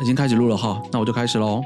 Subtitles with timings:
[0.00, 1.62] 已经开始录了哈，那我就开始喽。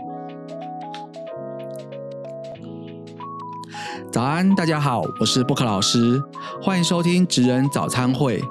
[4.10, 6.20] 早安，大家好，我是布克老师，
[6.62, 8.42] 欢迎收听职人早餐会，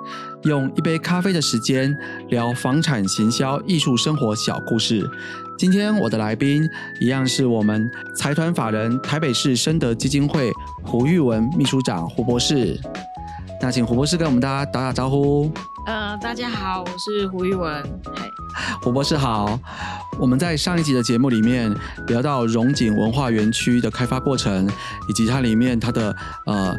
[0.43, 1.95] 用一杯咖啡的时间
[2.29, 5.09] 聊房产、行销、艺术、生活小故事。
[5.57, 6.69] 今天我的来宾
[7.01, 10.51] 一样是我们财团法人台北市深德基金会
[10.83, 12.79] 胡玉文秘书长胡博士。
[13.59, 15.51] 那请胡博士跟我们大家打打招呼。
[15.87, 17.83] 呃，大家好，我是胡玉文。
[18.81, 19.59] 胡博士好。
[20.19, 21.73] 我们在上一集的节目里面
[22.07, 24.67] 聊到荣景文化园区的开发过程，
[25.07, 26.75] 以及它里面它的呃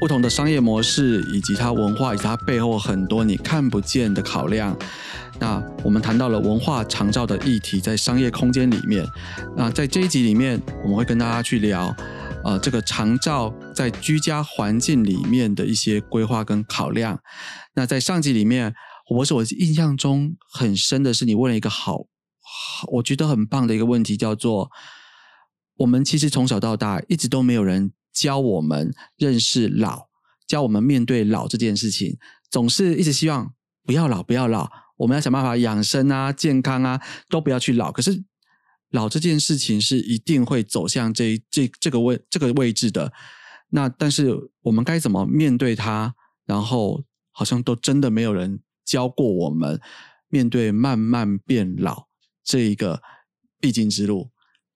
[0.00, 4.76] 不同的商业模式，以及它文化以及它背后很多你看不见的考量。
[5.38, 9.04] 那我们谈到了文化长照的议题，在商业空间里面。
[9.56, 11.94] 那在这一集里面，我们会跟大家去聊。
[12.44, 17.18] 呃，这个长照在居家环境里面的一些规划跟考量。
[17.74, 18.72] 那在上集里面，
[19.08, 22.06] 我是我印象中很深的是，你问了一个好，
[22.92, 24.70] 我觉得很棒的一个问题，叫做
[25.76, 30.08] 我们其实从小到大一直都没有人教我们认识老，
[30.46, 32.18] 教我们面对老这件事情，
[32.50, 33.54] 总是一直希望
[33.84, 37.90] 不要老，不要老，我们要想办法养生啊、健康啊，都不要去老。
[37.92, 38.24] 可是。
[38.90, 43.12] 老这件事情是一定会走向这这这个位这个位置的，
[43.70, 44.32] 那但是
[44.62, 46.14] 我们该怎么面对它？
[46.46, 49.78] 然后好像都真的没有人教过我们
[50.28, 52.06] 面对慢慢变老
[52.42, 53.02] 这一个
[53.60, 54.30] 必经之路。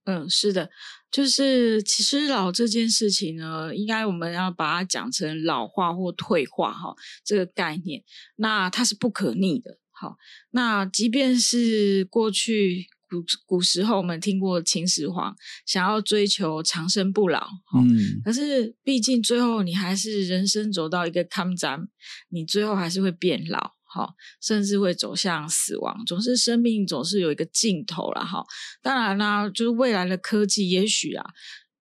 [0.04, 0.68] 嗯，是的，
[1.10, 6.94] 就是其实老这件事情呢，应该我们要把它讲成老化或退化哈
[7.24, 8.02] 这个概念，
[8.36, 9.78] 那它是不可逆的。
[9.92, 10.16] 好，
[10.50, 12.88] 那即便是过去。
[13.10, 15.34] 古古时候，我们听过秦始皇
[15.66, 17.44] 想要追求长生不老，
[17.74, 21.88] 嗯，可是毕竟最后你还是人生走到一个坎站，
[22.28, 24.08] 你最后还是会变老，哈，
[24.40, 26.04] 甚至会走向死亡。
[26.06, 28.44] 总是生命总是有一个尽头了，哈。
[28.80, 31.24] 当然啦，就是未来的科技，也许啊，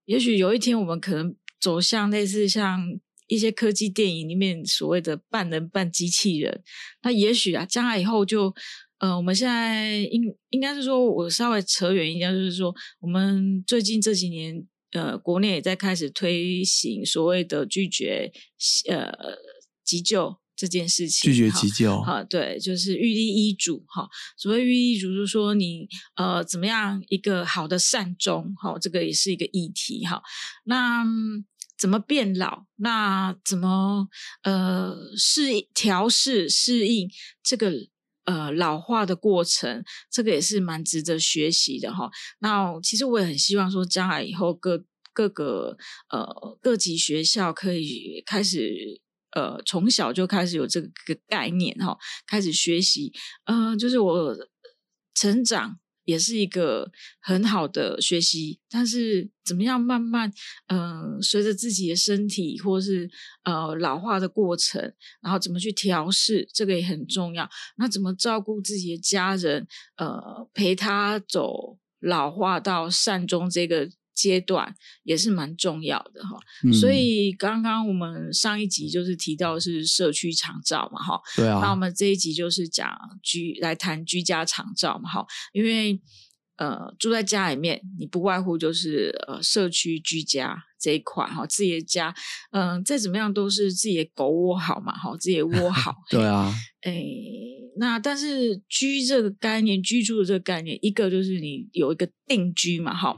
[0.05, 2.81] 也许有一天我们可能走向类似像
[3.27, 6.63] 一些科技电影里面所谓的半人半机器人，
[7.03, 8.53] 那也许啊，将来以后就。
[9.01, 14.61] 呃，我们现在应应该是说，我稍微扯远一点，就是说，我们最近这几年，
[14.91, 18.29] 呃，国内也在开始推行所谓的拒绝
[18.89, 19.09] 呃
[19.85, 21.31] 急救这件事情。
[21.31, 25.87] 拒绝急救，哈，对，就是预立医嘱，哈，所谓预立医嘱，就是说你
[26.17, 30.21] 呃怎么样一个好的善终，哈，这个也是一个议题，哈，
[30.65, 31.05] 那
[31.77, 32.65] 怎么变老？
[32.75, 34.09] 那怎么
[34.43, 35.43] 呃适
[35.73, 37.09] 调试适应
[37.41, 37.71] 这个？
[38.25, 42.11] 呃，老化的过程，这个也是蛮值得学习的哈。
[42.37, 45.75] 那其实我也很希望说，将来以后各各个
[46.11, 46.27] 呃
[46.61, 50.89] 各级学校可以开始呃从小就开始有这个
[51.27, 51.97] 概念哈，
[52.27, 53.11] 开始学习。
[53.45, 54.35] 呃，就是我
[55.13, 55.79] 成长。
[56.05, 56.91] 也是一个
[57.21, 60.33] 很好的学习，但是怎么样慢慢，
[60.65, 63.07] 嗯，随着自己的身体或是
[63.43, 64.81] 呃老化的过程，
[65.21, 67.47] 然后怎么去调试，这个也很重要。
[67.77, 69.67] 那怎么照顾自己的家人，
[69.97, 73.91] 呃，陪他走老化到善终这个。
[74.19, 76.37] 阶段也是蛮重要的哈，
[76.73, 82.91] 所以刚刚我们上一集就是提到是社区长照嘛哈，对啊，那我们这一集就是讲
[83.23, 86.01] 居来谈居家长照嘛哈，因为
[86.57, 92.13] 呃住在家里面，你不外乎就是呃社区居家这一块哈，自己的家，
[92.51, 97.01] 嗯，再怎么样都是自己的狗窝好嘛哈，自己的窝好， 对啊，哎，
[97.77, 103.15] 那但是居这个概念，居住的这个概念，一个就是你有一个定居嘛哈。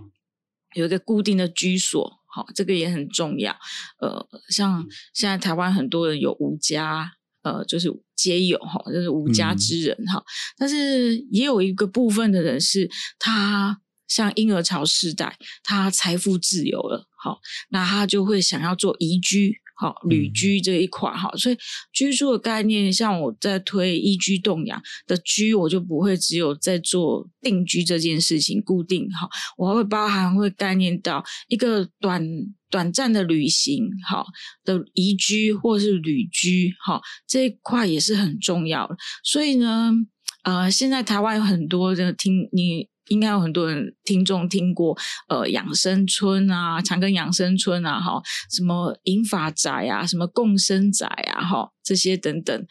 [0.74, 3.56] 有一个固定的居所，好，这个也很重要。
[4.00, 7.12] 呃，像现在台湾很多人有无家，
[7.44, 10.24] 呃，就是皆有哈，就是无家之人哈。
[10.58, 12.90] 但是也有一个部分的人是，
[13.20, 17.40] 他像婴儿潮世代，他财富自由了，好，
[17.70, 19.62] 那他就会想要做移居。
[19.82, 21.58] 好，旅居这一块哈，所以
[21.92, 32.24] 居住的概念，像我在推一居动养的居，我就不会只有在做定居这件事情，固定哈，我还会包含会概念到一个短
[32.70, 34.24] 短暂的旅行，哈，
[34.64, 38.96] 的移居或是旅居，哈，这一块也是很重要的。
[39.24, 39.92] 所以呢，
[40.44, 42.91] 呃，现在台湾有很多的听你。
[43.08, 52.66] 应该有很多人听众听过，呃，养生村啊，长庚养生村啊，哈，什么银发宅啊，什么共生宅啊，哈，这些等等，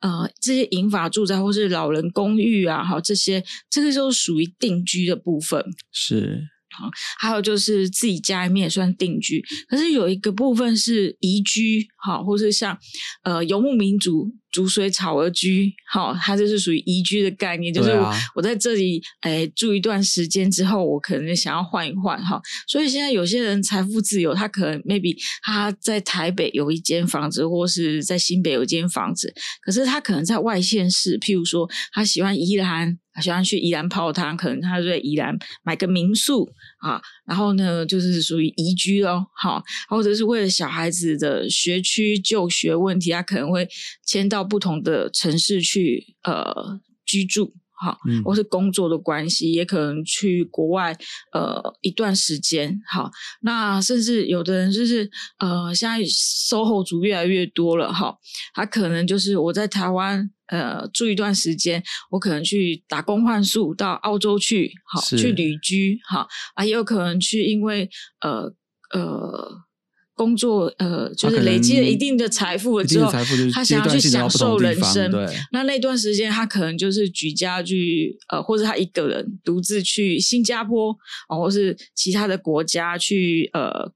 [0.00, 5.64] 呃，这些银发住宅或是老人公寓啊，哈，这些这个就属于定居的部分。
[5.90, 6.88] 是，好，
[7.18, 12.76] 还有就是自己家里面也算定居，可是有一个部分是移居，好，或是像
[13.24, 29.32] 呃游牧民族逐水草而居，好，它就是属于移居的概念，就是我、我在这里哎住一段时间之后，我可能想要换一换哈，所以现在有些人财富自由，他可能 maybe 他在台北有一间房子，或是在新北有一间房子，
[29.62, 32.98] 可是他可能在外县市，譬如说他喜欢宜兰。
[33.20, 43.68] 喜欢去宜兰泡汤，可能他在宜兰买个民宿啊，然后呢，就是属于宜居哦，好，或者是为了小孩子的学区就学问题，他可能会
[44.06, 47.52] 迁到不同的城市去呃居住。
[47.82, 50.96] 好，或是工作的关系，也可能去国外
[51.32, 52.80] 呃一段时间。
[52.88, 57.92] 好，那甚至有的人就是呃，现在 SOHO 族越来越多了。
[57.92, 58.16] 哈，
[58.54, 65.98] 他可能就是我在台湾呃住一段时间，我可能去打工换宿到澳洲去，好去旅居。
[66.08, 67.90] 好啊，也有可能去，因为
[68.20, 68.54] 呃
[68.94, 69.64] 呃。
[70.22, 73.10] 工作呃，就是累积了一定的财富了之后，
[73.52, 75.10] 他想要去享受人生。
[75.50, 80.96] 那那段时间，他可能就是举家去呃，或者他一个人独自去新加坡
[81.26, 83.92] 啊，或是其他的国家去呃。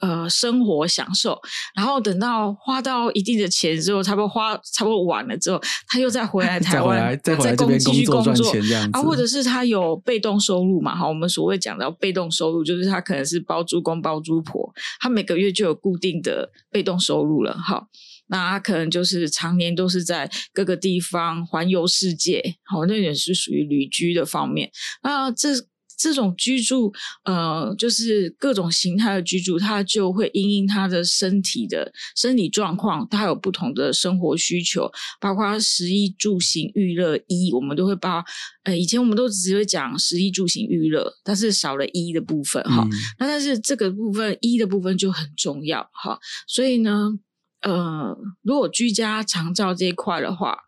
[0.00, 1.36] 呃，生活享受，
[1.74, 8.52] 然后等到花到一定的钱之后，差不多花差不多完了之后，他又再回来 台湾，再再工继续工作
[8.92, 10.94] 啊，或者是他有被动收入嘛？
[10.94, 17.54] 哈，我们所谓讲到被动收入，就是他可能是包租公包租婆，他每个月就有固定的被动收入了。
[17.54, 17.84] 哈，
[18.28, 24.70] 那他可能就是常年都是在各个地方环游世界，好，那也是属于旅居的方面。
[25.02, 25.48] 那这。
[25.98, 26.92] 这种居住，
[27.24, 34.88] 呃，就是各种形态的居住，它就会因应他的身体的生理状况，他有不同的生活需求，
[35.20, 38.24] 包括食衣住行娱乐衣，我们都会把，
[38.62, 42.86] 呃，以前我们都只会讲食衣住行娱乐，但是少了衣的部分哈，
[43.18, 46.16] 那但是这个部分衣的部分就很重要哈，
[46.46, 47.18] 所以呢，
[47.62, 50.67] 呃，如果居家常照这一块的话。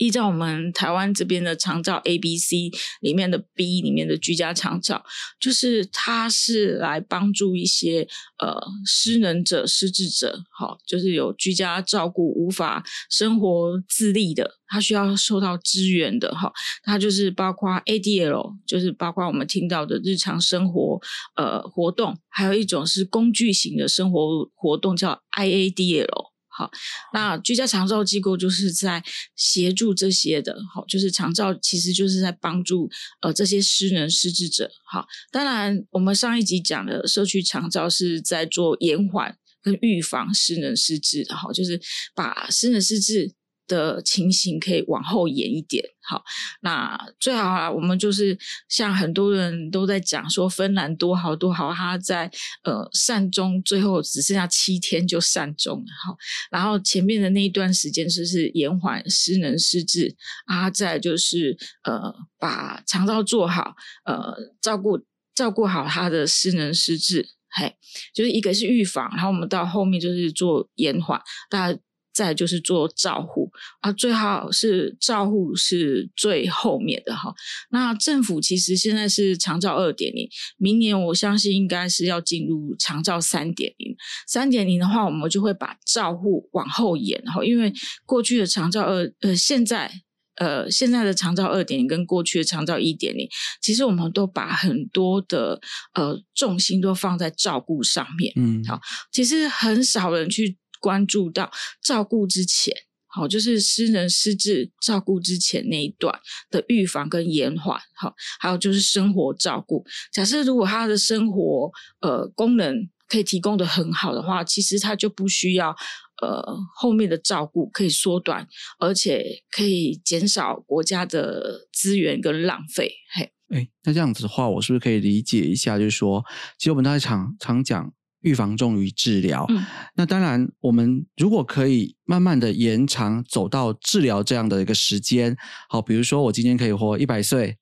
[0.00, 2.70] 依照我们台湾这边的长照 A、B、C
[3.02, 5.04] 里面的 B 里面的居家长照，
[5.38, 8.08] 就是它是来帮助一些
[8.38, 16.50] 呃失能者、失智者，好，就是有居家照顾无法生活自立的，他需要受到支援的，哈，
[16.82, 20.98] 它就是包括 ADL，就是包括我们听到的日常生活
[21.36, 26.19] 呃活动，还有一种是工具型的生活活动叫 IADL。
[26.60, 26.70] 好，
[27.14, 29.02] 那居家长照机构就是在
[29.34, 32.86] 协助这些的，好，就是长照其实就是在帮助
[33.22, 34.70] 呃这些失能失智者。
[34.84, 41.80] 好，当然我们上一集讲的社区长照是在做延缓跟预防失能失智的，好，就是
[42.14, 43.32] 把失能失智。
[43.70, 46.24] 的情形可以往后延一点，好，
[46.60, 48.36] 那最好啊，我们就是
[48.68, 52.28] 像很多人都在讲说芬兰多好多好，他在
[52.64, 56.16] 呃善终最后只剩下七天就善终了，好，
[56.50, 64.98] 然后前面的那一段时间就是延缓失能失智啊，再就是呃把肠道做好，呃照顾
[65.32, 67.76] 照顾好他的失能失智，嘿，
[68.12, 71.78] 就是一个是预防，然后我们到后面就是做延缓，大家。
[72.12, 77.32] 再就是做照护啊，最好是照护是最后面的哈。
[77.70, 83.94] 那政府其实现在是长照二点零，明年我相信应该是要进入长照三点零。
[84.26, 87.72] 三点零的话，我们就会把照护往后延哈，因为
[88.04, 89.90] 过去的长照二呃，现在
[90.36, 93.28] 呃现在的长照二点零跟过去的长照一点零，
[93.60, 95.60] 其实我们都把很多的
[95.94, 98.80] 呃重心都放在照顾上面，嗯，好，
[99.12, 100.56] 其实很少人去。
[100.80, 101.50] 关注到
[101.82, 102.74] 照顾之前，
[103.06, 106.18] 好，就是失能失智照顾之前那一段
[106.50, 109.84] 的预防跟延缓，好，还有就是生活照顾。
[110.12, 111.70] 假设如果他的生活
[112.00, 115.74] 呃功能可以提供的很好的话，其实他就不需要
[116.22, 118.46] 呃后面的照顾可以缩短，
[118.78, 122.92] 而且可以减少国家的资源跟浪费。
[123.12, 126.24] 嘿，哎，那这样子的话，我是不是可以理解一下，就是说，
[126.56, 127.92] 其实我们大家常常讲。
[128.22, 129.46] 预防重于治疗。
[129.94, 135.36] 那当然，我们如果可以慢慢的延长走到治疗这样的一个时间，
[135.68, 137.56] 好，比如说我今天可以活一百岁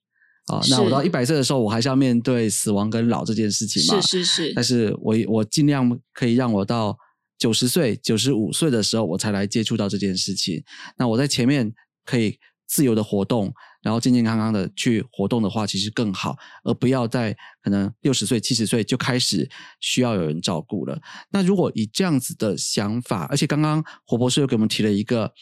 [0.46, 4.00] 啊，那我到一百岁的时候，我还是要面对死亡跟老这件事情嘛？
[4.00, 4.52] 是是是。
[4.54, 6.96] 但是我我尽量可以让我到
[7.38, 10.62] 九十岁、九十五岁的时候，我才来接触到这件事情。
[10.96, 11.72] 那我在前面
[12.04, 13.52] 可以自由的活动。
[13.82, 19.48] 然后健健康康的去活动的话，其实更好，而不要在可能六十岁、七十岁就开始
[19.80, 21.00] 需要有人照顾了。
[21.30, 25.32] 那如果以这样子的想法，而且刚刚胡博士又给我们提了一个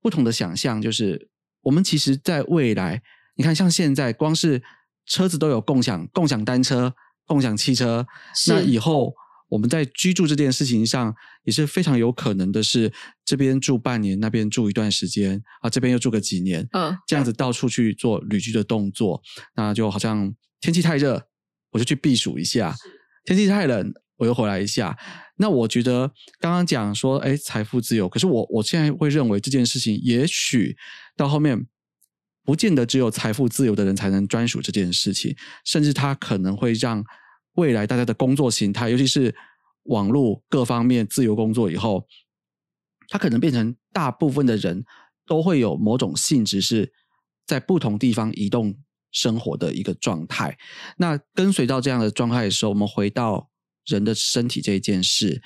[0.00, 1.30] 不同的想象，就是
[1.62, 3.02] 我们其实在未来，
[3.36, 4.62] 你看像现在光是
[5.06, 6.94] 车子都有共享共享单车
[7.26, 8.06] 共享汽车，
[8.48, 9.14] 那以后
[9.48, 11.14] 我们在居住这件事情上
[11.44, 12.92] 也是非常有可能的是，
[13.24, 19.22] 这边住半年，那边住一段时间啊，这边又住个几年，嗯这样子到处去做旅居的动作，
[19.56, 21.28] 那就好像天气太热，
[21.70, 22.72] 我就去避暑一下；
[23.24, 24.98] 天气太冷，我又回来一下。
[25.38, 30.76] 那我觉得刚刚讲说，哎，财富自由，可是我我现在会认为这件事情，也许
[31.16, 31.66] 到后面
[32.44, 37.04] 不见得只有财富自由的人才能专属这件事情，甚至它可能会让
[37.58, 39.34] 未来大家的工作形态，尤其是
[39.84, 42.06] 网络各方面自由工作以后，
[43.08, 44.84] 它可能变成大部分的人
[45.26, 46.92] 都会有某种性质是
[47.44, 48.76] 在不同地方移动
[49.10, 50.56] 生活的一个状态。
[50.98, 53.50] 那跟随到这样的状态的时候，我们回到
[53.86, 55.42] 人的身体这一件事，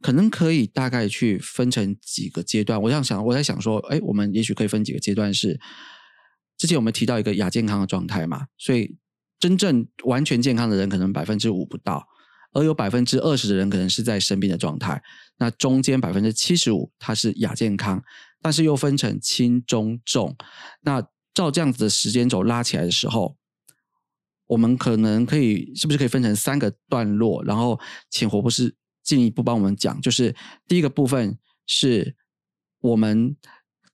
[0.00, 2.80] 可能可以大概去分成几个阶段。
[2.80, 5.60] 我这样想，我在想说，哎，我们也许可以分几个阶段是。
[6.56, 8.96] 之前我们提到一个亚健康的状态嘛，所以
[9.38, 12.06] 真正完全健康的人可能百分之五不到，
[12.52, 15.02] 而有百分之二十的人可能是在生病的状态。
[15.38, 18.02] 那中间百分之七十五它是亚健康，
[18.40, 20.36] 但是又分成轻、中、重。
[20.82, 23.36] 那照这样子的时间轴拉起来的时候，
[24.46, 27.42] 我们可能可以是不是可以分成三个段落？
[27.44, 30.34] 然后请活博士进一步帮我们讲，就是
[30.68, 31.36] 第一个部分
[31.66, 32.14] 是
[32.80, 33.36] 我们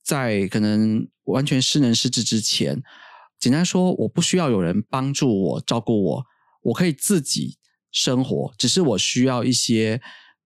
[0.02, 2.82] 在可能完全失能失智之前，
[3.40, 6.26] 简单说，我不需要有人帮助我照顾我，
[6.62, 7.56] 我可以自己
[7.90, 10.00] 生活，只是我需要一些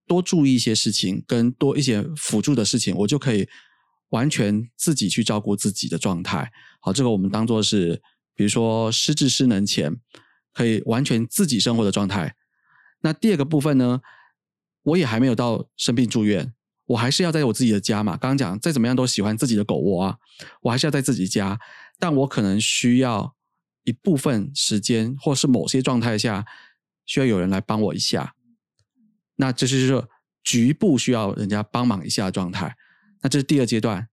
[0.06, 3.48] 多注意一些事情，跟多一些辅助的事情，我就可以
[4.10, 6.52] 完全自己去照顾自己的状态。
[6.80, 8.00] 好，这个我们当做是，
[8.34, 9.96] 比如说失智失能前
[10.52, 12.36] 可以完全自己生活的状态。
[13.00, 14.00] 那第二个部分呢，
[14.84, 16.54] 我也还没有到生病住院，
[16.86, 18.16] 我还是要在我自己的家嘛。
[18.16, 20.18] 刚刚讲再怎么样都喜欢自己的狗窝啊，
[20.62, 21.58] 我还是要在自己家，
[21.98, 23.34] 但我可能需要
[23.84, 26.44] 一部分时间，或是某些状态下
[27.06, 28.34] 需要有人来帮我一下。
[29.36, 30.08] 那这就是说
[30.42, 32.76] 局部需要人家帮忙一下的状态。
[33.22, 34.08] 那这是第二阶段。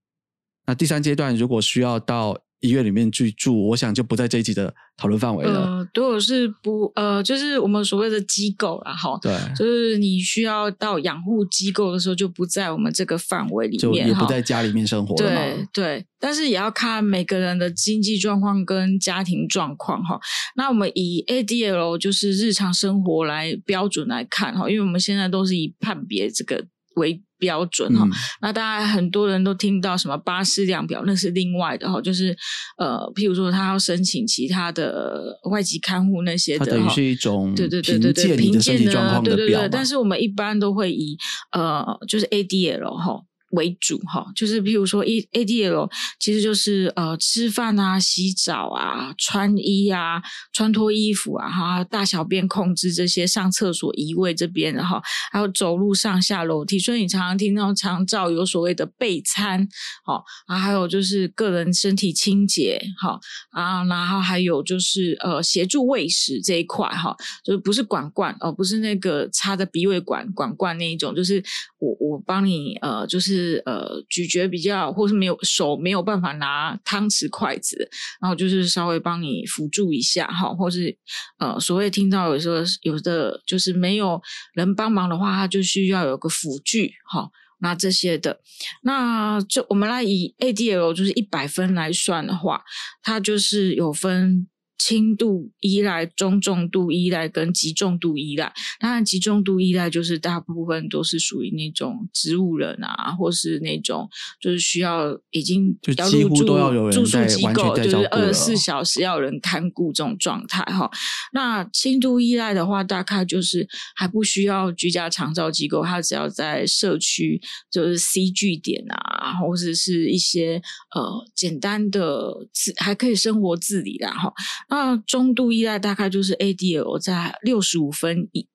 [0.66, 5.64] 那第三阶段，如果需要到医院里面去住，我想就不在这一集的讨论范围了。
[5.64, 15.28] 呃，如果是不呃，就是我们所谓的机构啦，哈，对，就是你需要到养护机构的时候，就不在我们这个范围里面，就也不在家里面生活了。
[15.28, 20.18] 对对，但是也要看每个人的经济状况跟家庭状况哈。
[20.56, 26.64] 那我们以 ADL 就是日常生活来标准来看哈，因为我们现在都是以判别这个
[26.96, 28.04] 为标准哈。
[28.04, 32.36] 嗯，那大概很多人都听到什么巴氏量表，那是另外的哈，就是
[32.78, 39.68] 呃，譬如说他要申请其他的外籍看护那些的等于是一种对对对凭对对，借你凭的身体借状况对对对，表。
[39.68, 41.16] 但是我们一般都会以
[41.52, 43.20] 呃，就是 ADL 哈
[43.52, 50.20] 为主哈，就是譬如说 A ADL 其实就是呃吃饭啊、洗澡啊、穿衣啊、
[50.52, 59.66] 穿脱衣服啊哈、大小便控制这些、上厕所移位这边然后，还有走路上下楼梯，所以你常常听到长照有所谓的备餐，
[60.04, 63.20] 好啊，还有就是个人身体清洁，好
[63.52, 71.42] 啊，然后还有就是呃协助喂食这一块哈，就是不是管罐哦，不是那个插的鼻胃管管罐那一种，就是
[71.78, 77.88] 我我帮你呃，就是是呃咀嚼比较，或是没有手没有办法拿汤匙筷子，
[78.20, 80.96] 然后就是稍微帮你辅助一下哈，或是
[81.38, 84.20] 呃所谓听到有时候有的就是没有
[84.54, 87.28] 人帮忙的话，他就需要有个辅具哈。
[87.64, 88.40] 那这些的，
[88.82, 92.60] 那就我们来以 ADL 就是一百分来算的话，
[93.04, 94.48] 它就是有分
[94.84, 98.52] 轻度依赖、中重度依赖跟极重度依赖。
[98.80, 104.08] 当然，极重度依赖就是大部分都是属于那种植物人啊，或是那种
[104.40, 110.90] 就是需要已经要入住都要有人住宿机构，就是二十四小时要有人看顾这种状态哈。
[111.32, 120.60] 那轻度依赖的话，大概就是还不需要居家长照机构，他只要在社区就是 C 据点啊，或者是一些
[120.92, 124.32] 呃简单的自还可以生活自理啦哈。
[124.72, 128.48] 那中度依赖大概就是 ADL 在六十五分以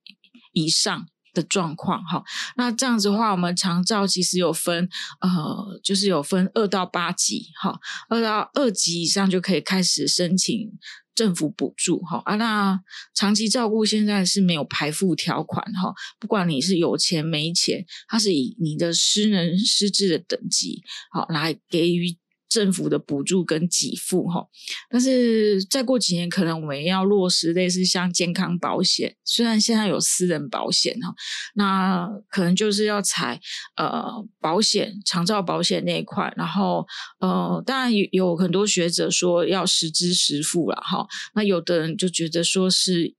[0.52, 1.06] 以上。
[1.34, 2.24] 的状况哈，
[2.56, 4.90] 那这样子的话，我们长照其实有分
[5.22, 10.68] 呃，就是有分二到八级哈，二到二级以上就可以开始申请
[11.14, 12.34] 政府补助哈啊。
[12.38, 12.80] 那
[13.14, 20.82] 长期照顾现在是没有排付条款哈，不管你是有钱没钱，它是以你的失能失智的等级
[21.12, 22.18] 好来给予。
[22.50, 24.46] 政府的补助跟给付哈，
[24.90, 31.14] 但是再过几年，可能我们要落实类似像健康保险，虽然现在有私人保险哈，
[31.56, 33.40] 那可能就是要采
[33.76, 34.06] 呃
[34.40, 36.86] 保险长照保险那一块，然后
[37.20, 43.16] 呃，当然有有很多学者说要实支实付了哈，那有的人就觉得说是。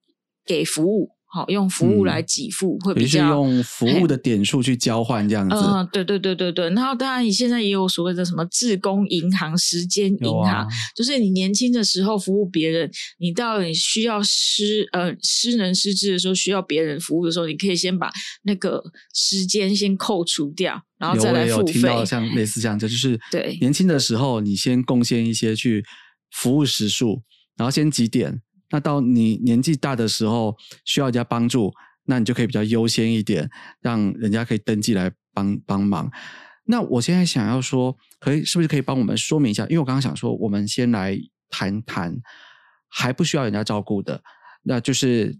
[0.49, 1.18] 给服务。
[1.30, 5.54] 好，用服务来给付会比较用服务的点数去交换这样子。
[5.54, 6.70] 嗯，对对对对对。
[6.70, 10.66] 然后当然，你现在也有所谓的什么自工银行、时间银行，
[10.97, 18.11] 就是你年轻的时候服务别人，你到你需要失呃失能失智的时候需要别人服务的时候，你可以先把
[18.44, 18.82] 那个
[19.12, 22.04] 时间先扣除掉，然后再来付费。
[22.06, 25.85] 像类似这样子，就是对年轻的时候你先贡献一些去
[26.30, 27.23] 服务时数，
[27.58, 28.40] 然后先几点。
[28.71, 31.73] 那到你年纪大的时候需要人家帮助，
[32.05, 33.49] 那你就可以比较优先一点，
[33.81, 36.11] 让人家可以登记来帮帮忙。
[36.65, 39.63] 那我现在想要说，可以是不是可以帮我们说明一下？
[39.65, 42.15] 因为我刚刚想说，我们先来谈谈
[42.89, 44.23] 还不需要人家照顾的，
[44.65, 45.39] 那就是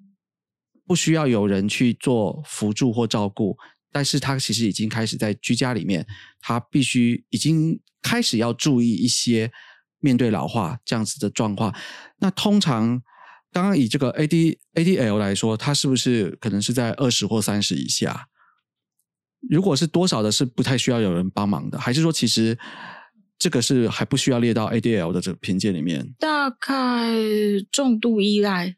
[0.87, 3.59] 不需要有人去做辅助或照顾，
[3.93, 6.07] 但是他其实已经开始在居家里面，
[6.41, 9.53] 他必须已经开始要注意一些
[10.01, 11.75] 面对老化这样子的状况。
[12.21, 13.03] 那通常。
[13.52, 18.28] 刚刚以这个 A D A D L 来说，它是不是可能是在二十或三十以下？
[19.49, 22.59] 如果是多少的，是不太需要有人帮忙的，还是说其实
[23.38, 26.14] 这个是还不需要列到 A D L 的这个评鉴里面？
[26.19, 27.14] 大概
[27.71, 28.76] 重度依赖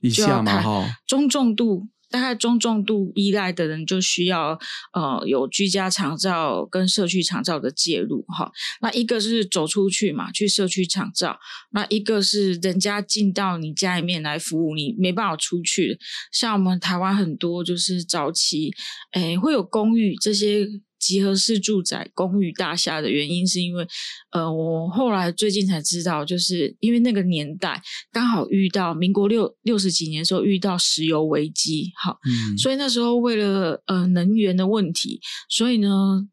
[0.00, 1.88] 以下嘛，哈，中重度。
[2.10, 4.58] 大概中重度依赖的人就需要
[4.92, 8.50] 呃有居家长照跟社区长照的介入哈。
[8.80, 11.38] 那一个是走出去嘛，去社区长照；
[11.70, 15.98] 那一个是人家进到你家里面来服务你，没办法出去。
[16.32, 18.72] 像我们台湾很多就是早期，
[19.12, 20.66] 诶会有公寓这些。
[21.00, 23.84] 集合式住宅、公寓大厦的原因，是因为，
[24.30, 32.18] 呃，我后来最近才知道，就是因为那个年代刚好遇到民国六六十几年的时候遇到石油危机，好，
[32.58, 35.88] 所以那时候为了呃能源的问题，所以呢，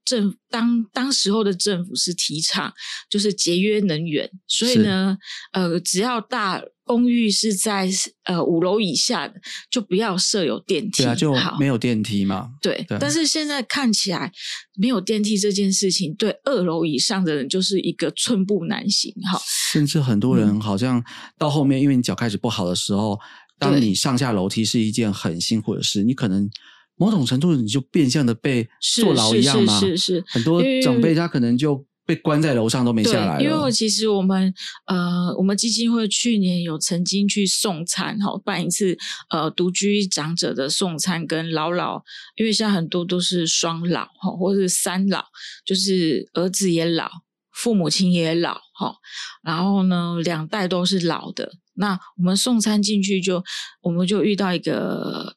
[0.05, 2.71] 政当当时候的政府是提倡
[3.09, 5.17] 就是节约能源，所以呢，
[5.53, 6.62] 呃，只要大。
[6.88, 7.88] 公寓是在
[8.24, 9.36] 呃五楼以下的，
[9.70, 11.03] 就不要设有电梯。
[11.03, 12.50] 对啊，就没有电梯嘛。
[12.62, 14.32] 对，但是现在看起来
[14.79, 19.13] 没有电梯这件事情，对二楼以上的人就是一个寸步难行。
[19.32, 19.39] 哈，
[19.72, 21.03] 甚至很多人好像
[21.38, 23.20] 到后面，因为你脚开始不好的时候，
[23.60, 26.50] 当你上下楼梯是一件很辛苦的事，你可能
[26.95, 29.80] 某种程度你就变相的被坐牢一样嘛。
[29.80, 31.86] 是是，很多长辈他可能就。
[32.08, 33.41] 被关在楼上都没下来。
[33.41, 34.54] 因为其实我们
[34.86, 38.98] 呃，我们基金会去年有曾经去送餐哈，办一次
[39.30, 42.02] 呃独居长者的送餐跟老老，
[42.38, 45.26] 因为现在很多都是双老哈，或是三老，
[45.65, 47.10] 就是儿子也老，
[47.52, 48.96] 父母亲也老哈，
[49.43, 51.52] 然后呢两代都是老的。
[51.74, 53.43] 那我们送餐进去就，
[53.82, 55.36] 我们就遇到一个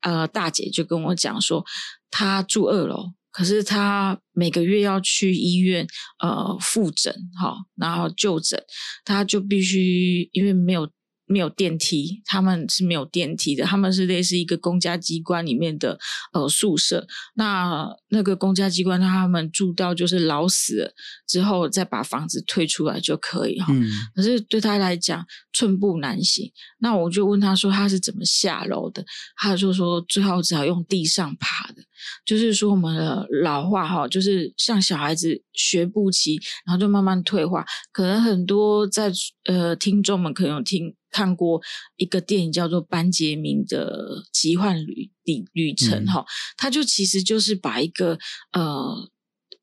[0.00, 1.62] 呃大姐就跟我讲说，
[2.10, 3.12] 她住二楼。
[3.36, 5.86] 可是他每个月要去医院
[6.22, 8.58] 呃复诊哈，然后就诊，
[9.04, 10.88] 他就必须因为没有。
[11.26, 13.64] 没有电梯，他们是没有电梯的。
[13.64, 15.98] 他们是类似一个公家机关里面的
[16.32, 17.06] 呃宿舍。
[17.34, 20.94] 那那个公家机关，他们住到就是老死了
[21.26, 23.74] 之后，再把房子退出来就可以哈。
[24.14, 26.50] 可是对他来讲，寸步难行。
[26.78, 29.04] 那我就问他说，他是怎么下楼的？
[29.36, 31.82] 他就说，最好只好用地上爬的。
[32.24, 37.64] 就是说，我们的老化哈，就是像小孩子学步期，然后就慢慢退化。
[37.90, 39.10] 可能很多在
[39.46, 40.94] 呃听众们可能有听。
[41.10, 41.60] 看过
[41.96, 46.24] 一个电影叫做《班杰明的奇幻旅旅旅程》哈，
[46.56, 48.18] 他就其实就是把一个
[48.52, 49.10] 呃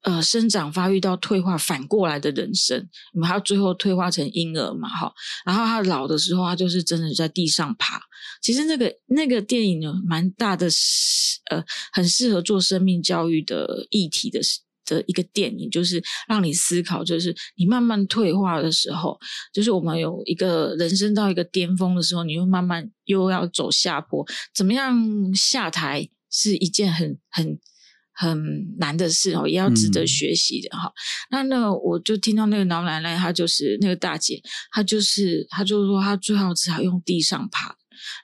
[0.01, 5.13] 呃生长发育到退化反过来的人生，你们还要最后退化成婴儿嘛哈，
[5.45, 8.01] 然后他老的时候，他就是真的在地上爬。
[8.41, 10.67] 其实那个那个电影呢，蛮大的，
[11.49, 14.39] 呃，很适合做生命教育的议题的。
[14.85, 19.17] 的一个电影，就是让你思考，就是你慢慢退化的时候，
[19.53, 24.95] 就是我们有一个人生到一个巅峰的时候，你又慢慢又要走下坡，怎么样
[25.33, 27.59] 下台是一件很很
[28.13, 30.91] 很难的事哦，也要值得学习的哈。
[31.31, 34.41] 那那我就听到那个老奶奶，她就是那个大姐，
[34.71, 37.75] 她就是她就是说，她最好只好用地上爬，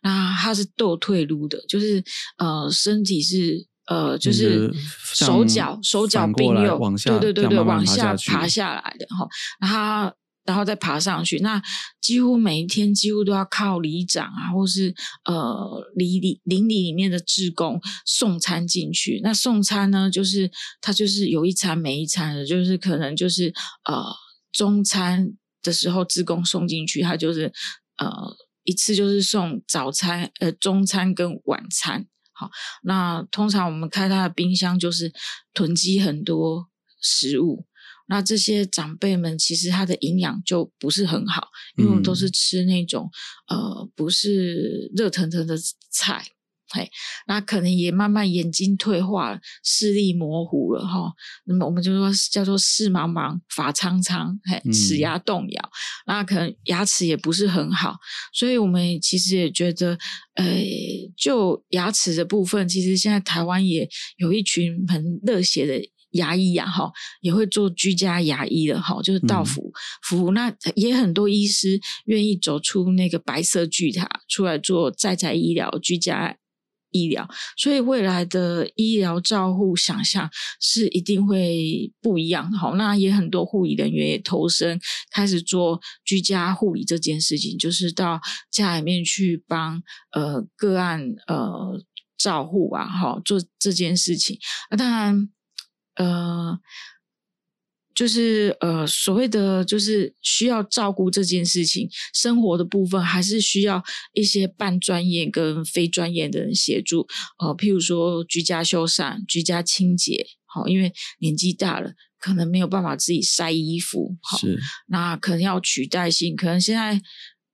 [0.03, 2.03] 那她是斗退路的，就是
[2.37, 3.68] 呃身体是。
[3.89, 4.71] 呃，就是
[5.03, 9.27] 手脚手脚并用，对对对对，往下爬下来的哈，
[9.59, 11.39] 然后然后再爬上去。
[11.39, 11.59] 那
[11.99, 14.93] 几乎每一天几乎都要靠里长啊，或是
[15.25, 19.19] 呃里里邻里里面的职工送餐进去。
[19.23, 23.51] 那送餐呢，就是他就是有一餐没一餐的，就是可能就是
[23.85, 24.03] 呃
[24.51, 27.51] 中餐的时候职工送进去，他就是
[27.97, 28.07] 呃
[28.65, 32.05] 一次就是送早餐、呃中餐跟晚餐。
[32.39, 32.49] 好，
[32.83, 35.11] 那通常我们开他的冰箱就是
[35.53, 36.69] 囤积很多
[37.01, 37.65] 食物，
[38.07, 43.11] 那这些长辈们其实他的营养就不是很好，因为我们都是吃那种
[43.49, 45.57] 呃不是热腾腾的
[45.89, 46.25] 菜。
[46.71, 46.89] 嘿，
[47.27, 51.11] 那可能也慢慢眼睛退化，视力模糊了哈。
[51.45, 55.71] 那么我们就说叫做视茫茫，发苍苍，嘿，齿牙动摇，
[56.05, 57.95] 那可能牙齿也不是很好。
[58.33, 59.97] 所以我们其实也觉得，
[60.35, 60.45] 呃，
[61.17, 69.71] 就牙齿的部分，其实现在台湾也有一群很热血的牙医呀，哈，也会做居家牙医的哈，就是到府
[70.03, 70.31] 服务。
[70.31, 76.37] 那也很多医师愿意走出那个白色巨塔，出来做在在医疗居家。
[76.91, 82.51] 医疗，所以未来的医疗照护想象是一定会不一样。
[82.51, 84.79] 好，那也很多护理人员也投身
[85.11, 88.19] 开始做居家护理这件事情，就是到
[88.51, 91.81] 家里面去帮呃个案呃
[92.17, 94.37] 照护啊，好做这件事情。
[94.71, 95.29] 那当然，
[95.95, 96.59] 呃。
[97.99, 103.83] 就是呃，所谓的就是需要照顾这件事情，生活的部分还是需要
[104.13, 107.05] 一些半专业跟非专业的人协助。
[107.39, 114.39] 呃，譬如说居家修缮、居家清洁，好，因为年纪大了，可能没有办法自己晒衣服，好，
[114.87, 117.01] 那可能要取代性，可能现在。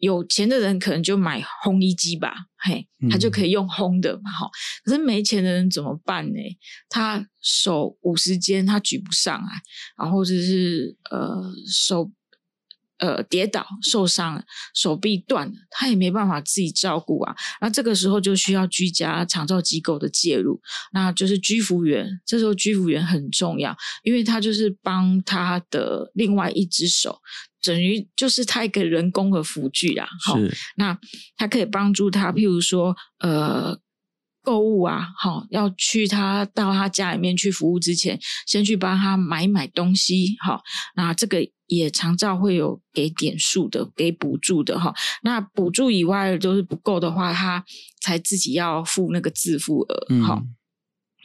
[0.05, 4.49] 有钱的人可能就买烘衣机吧，嘿，他就可以用烘的嘛，哈。
[4.83, 6.39] 可是没钱的人怎么办呢？
[6.89, 9.49] 他手五十肩他举不上来，
[9.97, 12.11] 然后或者是呃手。
[12.97, 17.35] 呃，跌倒受伤了，手臂断了，他也没办法自己照顾啊。
[17.59, 20.61] 那这个时候就需要居家长照机构的介入，
[20.93, 22.07] 那就是居服员。
[22.25, 27.19] 这时候居服员很重要，因为他就是帮他的另外一只手，
[27.61, 30.07] 等于就是他一个人工的辅具啊。
[30.25, 30.37] 好，
[30.77, 30.97] 那
[31.35, 33.79] 他可以帮助他，譬如说，呃。
[34.45, 40.61] 购物啊，好，要去他到他家里面去服务之前，先去帮他买买东西，好，
[40.95, 44.93] 那这个也常照会有给点数的，给补助的哈。
[45.23, 47.65] 那补助以外就是不够的话，他
[47.99, 50.43] 才自己要付那个自付额，好。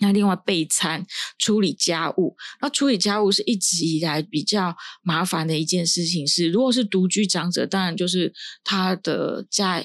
[0.01, 1.05] 那另外备餐、
[1.39, 6.27] 处理家务，那处理家务是一直以来比较麻烦的一件事情。
[6.27, 8.33] 是如果是独居长者，当然就是
[8.65, 9.85] 他的家。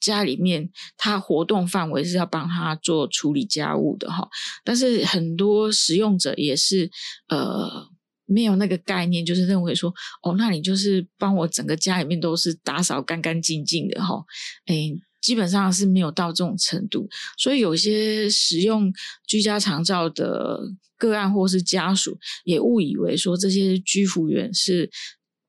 [0.00, 4.28] 家里面，他活动范围是要帮他做处理家务的哈，
[4.64, 6.90] 但是很多使用者也是
[7.28, 7.86] 呃
[8.24, 14.24] 没有那个概念，就是认为说哦，那你就是帮我整个家里面都是打扫干干净净的哈，
[14.66, 14.74] 哎，
[15.20, 18.92] 基本上是没有到这种程度，所以有些使用
[19.26, 20.60] 居家长照的
[20.96, 24.90] 个案或是家属也误以为说这些居服员是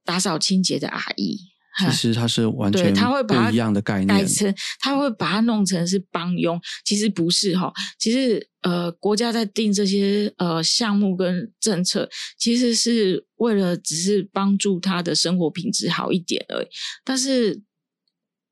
[0.03, 1.50] 打扫清洁的阿姨。
[1.79, 2.93] 其实它是完全
[3.25, 7.71] 不一样的概念，改成他会把它弄成是帮佣，其实不是哈。
[7.97, 16.67] 其实呃，国家在定这些呃项目跟政策，其实是为了只是帮助他的生活品质好一点而已，
[17.03, 17.61] 但是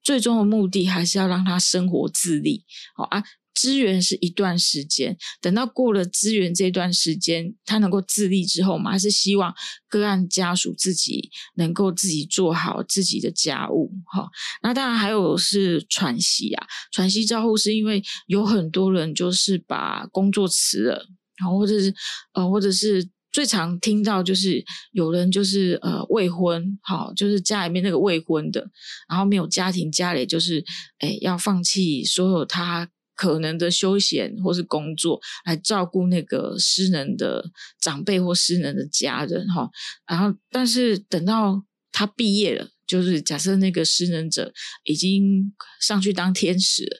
[0.02, 2.64] 最终的目的还是要让他生活自立，
[2.96, 3.24] 好啊。
[3.60, 9.54] 支援是一段时间，等到过了支援这段时间，他能够自立之后嘛，还是希望
[9.90, 14.30] 个案家属自己能够自己做好自己的家务哈。
[14.64, 21.06] 那当然还有是喘息啊，喘息照护是因为有很多人就是把工作辞了，
[21.38, 21.94] 然后或者是
[22.32, 28.66] 呃，或者是最常听到就是有人就是呃未婚，好，就是家里面那个未婚的，
[29.10, 30.64] 然后没有家庭家里就是
[31.00, 32.90] 哎要放弃所有他。
[33.20, 37.44] 可能的休闲或是工作来照顾那个失能的
[37.82, 39.70] 长辈或失能的家人哈，
[40.08, 44.54] 然后但是等到他毕业了，就是假设那个失能者
[44.86, 46.98] 已经上去当天使了，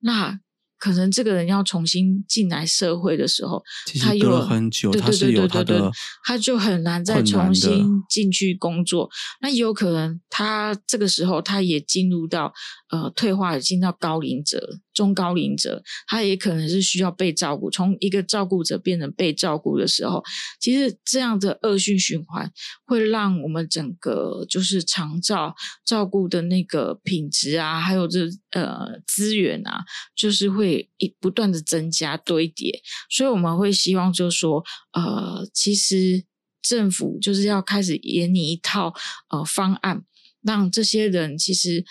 [0.00, 0.40] 那。
[0.80, 3.60] 可能这个人要重新进来社会的时候，
[4.00, 5.90] 他又了很久，他是有他的，
[6.24, 9.10] 他就很难再重新进去工作。
[9.40, 12.52] 那有可能他这个时候他也进入到
[12.90, 17.70] 呃退化，进到高龄者、中高龄者，他也可能是需要被照顾。
[17.70, 20.22] 从一个照顾者变成被照顾的时候，
[20.60, 22.50] 其实这样的恶性循环
[22.84, 28.20] 会让我们整个就是长照照顾的那个品质啊，还有这
[28.50, 30.90] 呃资源啊，就是会。
[30.98, 36.24] 一不断的增加堆叠，所以我们会希望，就是说，呃，其实
[36.60, 38.92] 政府就是要开始演拟一套
[39.30, 40.02] 呃方案，
[40.42, 41.84] 让这些人其实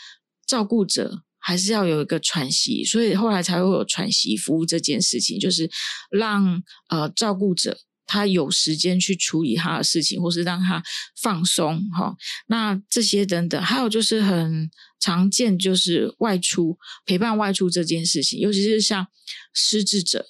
[0.47, 5.69] 照顾者还是要有一个喘息，所以后来才会有喘息服务这件事情，就是
[6.09, 7.77] 让呃照顾者。
[8.09, 10.81] 他有时间去处理他的事情，或是让他
[11.21, 12.15] 放松哈。
[12.47, 19.05] 那这些等等，还有就是很常见，就是外出陪伴外出这件事情，尤其是像
[19.53, 20.25] 失智者，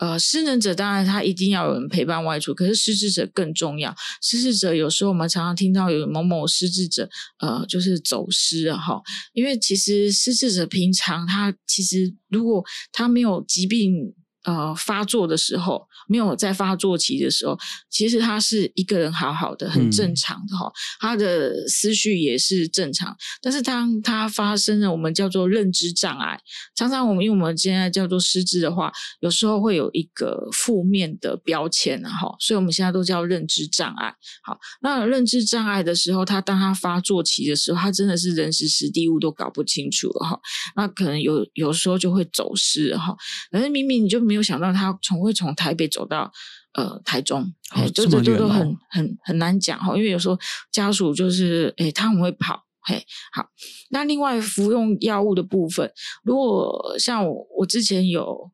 [0.00, 3.94] 呃，失能者当然他一定要有人陪伴外出，可是失智者更重要。
[4.20, 7.08] 失智者有时候我们常常听到有某某失智者，
[7.38, 9.00] 呃，就是走失了哈。
[9.34, 14.14] 因为其实失智者平常他其实如果他没有疾病。
[14.44, 17.58] 呃，发作的时候没有在发作期的时候，
[17.90, 23.14] 其实他是一个人好好的，很正常的哈，他的思绪也是正常。
[23.42, 26.40] 但是当他发生了我们叫做认知障碍，
[26.74, 34.14] 常常我们因为我们现在叫做失智的话，有时候会有一个负面的标签哈，所以我们现在都叫认知障碍。
[34.42, 40.40] 好，那认知障碍的时候，他当他发作期的时候，他真的是人时时地物都搞不清楚了哈，
[40.76, 43.14] 那可能有有时候就会走失哈，
[43.50, 44.29] 可是明明你就。
[44.30, 46.30] 没有想到他从会从台北走到
[46.74, 47.52] 呃台中，
[47.92, 50.38] 就这这都很很很难讲哈，因为有时候
[50.70, 53.48] 家属就是诶他很会跑，嘿好。
[53.90, 55.90] 那另外服用药物的部分，
[56.22, 58.52] 如果像我我之前有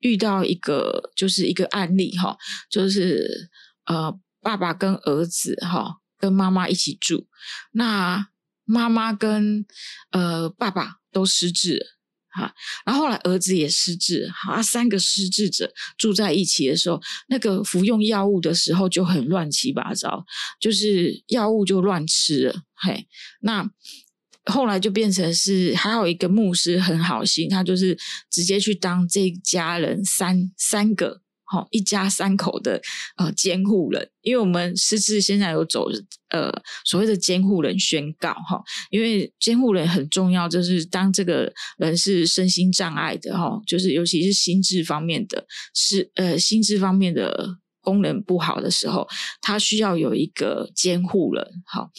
[0.00, 2.36] 遇到一个就是一个案例哈，
[2.68, 3.48] 就是
[3.86, 7.26] 呃爸爸跟儿子哈跟妈妈一起住，
[7.72, 8.28] 那
[8.66, 9.64] 妈妈跟
[10.10, 11.93] 呃爸爸都失智。
[12.34, 12.52] 哈，
[12.84, 20.24] 然后后来儿子也失智，好，三个失智者住在一起的时候，那个服用药物的时候就很乱七八糟，
[20.60, 23.06] 就是药物就乱吃了，嘿，
[23.40, 23.70] 那
[24.46, 27.96] 后来就变成是还有一个牧师很好心，他就是
[28.30, 31.23] 直接去当这家人三三个。
[31.46, 32.80] 好，一家三口的
[33.16, 35.88] 呃监护人，因为我们失智现在有走
[36.30, 36.50] 呃
[36.86, 49.06] 所谓的监护人宣告哈，因为监护人很重要，就是当这个人是身心障碍的哈，就是尤其是心智方面的，是呃心智方面的功能不好的时候，
[49.42, 51.90] 他需要有一个监护人，好，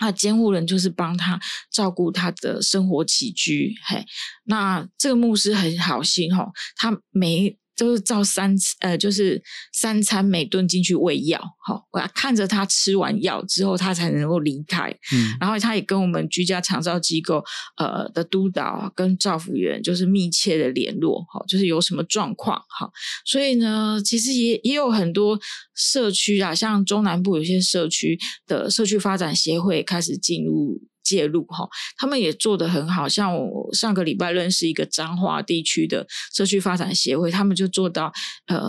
[0.00, 1.40] 那监护人就是帮他
[1.72, 4.04] 照顾他的生活起居，嘿，
[4.44, 7.56] 那这个牧师很好心哈，他没。
[7.76, 14.90] 就是照三呃，就是三餐每顿进去喂药，好，我要看着他吃完药之后，他才能够离开。
[15.12, 17.44] 嗯，然后他也跟我们居家长照机构
[17.76, 22.90] 呃的督导跟照护员就是密切的联络，好，就是有什么状况，好，
[23.24, 25.38] 所以呢，其实也也有很多
[25.74, 30.80] 社区啊，像中南部有些社区的社区发展协会开始进入。
[31.06, 38.12] 介入哈，他们也做得很好，像我上个礼拜认识一个彰化地区的社区发展协会，他们就做到
[38.48, 38.68] 呃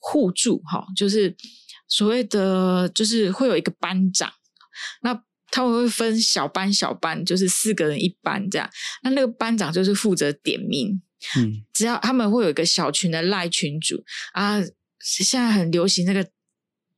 [0.00, 1.34] 互助哈，就是
[1.86, 4.28] 所谓的就是会有一个班长，
[5.02, 5.22] 那
[5.52, 8.68] 他们会分小班小班，就是四个人一班这样，
[9.04, 11.00] 那那个班长就是负责点名，
[11.36, 14.60] 嗯，只要他们会有一个小群的赖群主啊，
[14.98, 16.28] 现在很流行那个。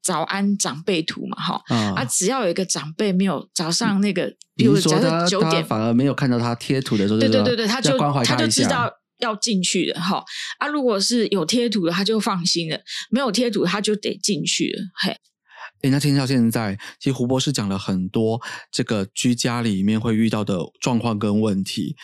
[0.03, 1.63] 早安长辈图嘛，哈。
[1.95, 10.25] 啊，只要有一个长辈没有早上那个，比如说他九点，反而没有看到他贴图的时候，对对对对，他就他就知道要进去了哈。
[10.59, 12.79] 啊，如果是有贴图的，他就放心了；
[13.11, 14.83] 没有贴图，他就得进去了。
[14.95, 15.17] 嘿，
[15.83, 21.97] 哎，那听到现在，其实胡博士讲了很多这个居家里面会遇到的状况跟问题。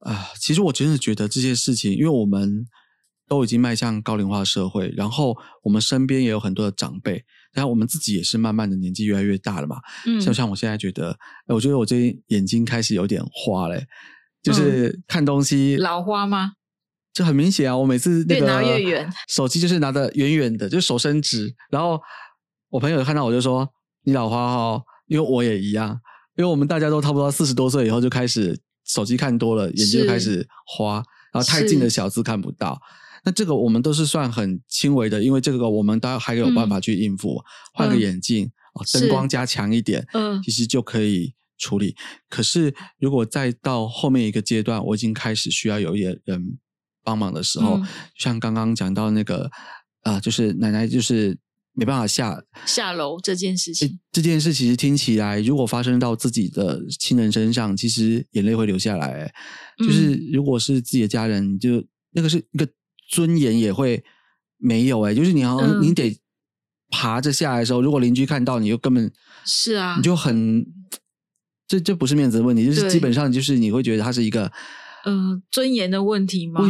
[0.00, 2.66] 啊，其实我真的觉得这些事情，因为我们
[3.28, 7.24] 都已经迈向高龄化社会，然后我们身边也有很多的长辈。
[7.52, 13.86] 然后我们自己也是慢慢的年纪越来越大了嘛，嗯，就像我现在觉得，我觉得我最近眼睛开始有点花嘞，
[14.42, 16.52] 就是看东西老花吗？
[17.12, 22.00] 就很明显啊，我每次那个越拿越远，手机就是拿的远远的，就手伸直，然后
[22.70, 23.68] 我朋友看到我就说
[24.04, 26.00] 你老花哦，因为我也一样，
[26.36, 30.94] 因为我们大家都差不多四十多岁以后就开始手机看多了，眼睛就开始花，
[31.34, 32.80] 然后太近的小字看不到。
[33.24, 37.40] 那这个我们都是算很轻微的，因为这个我们都还有办法去应付，
[37.72, 41.94] 换个眼镜啊，灯光加强一点，嗯，其实就可以处理。
[42.28, 46.58] 可是如果再到后面一个阶段，我已经开始需要有一些人
[47.04, 47.80] 帮忙的时候，
[48.18, 49.48] 像刚刚讲到那个
[50.02, 51.38] 啊，就是奶奶就是
[51.74, 59.32] 没办法下下楼这件事情，这件事其实听起来，如果发生到自己的亲人身上，其实眼泪会流下来。
[59.78, 62.68] 就是如果是自己的家人，就那个是一个。
[63.12, 64.02] 尊严也会
[64.56, 66.18] 没有哎，就是你好像你得
[66.90, 69.12] 爬着下来的时候，如果邻居看到你，就根本
[69.44, 70.64] 是啊，你就很
[71.68, 74.50] 这这不是面子的问题，就是基本上就是你会觉得它是一个
[75.04, 76.62] 嗯尊严的问题吗？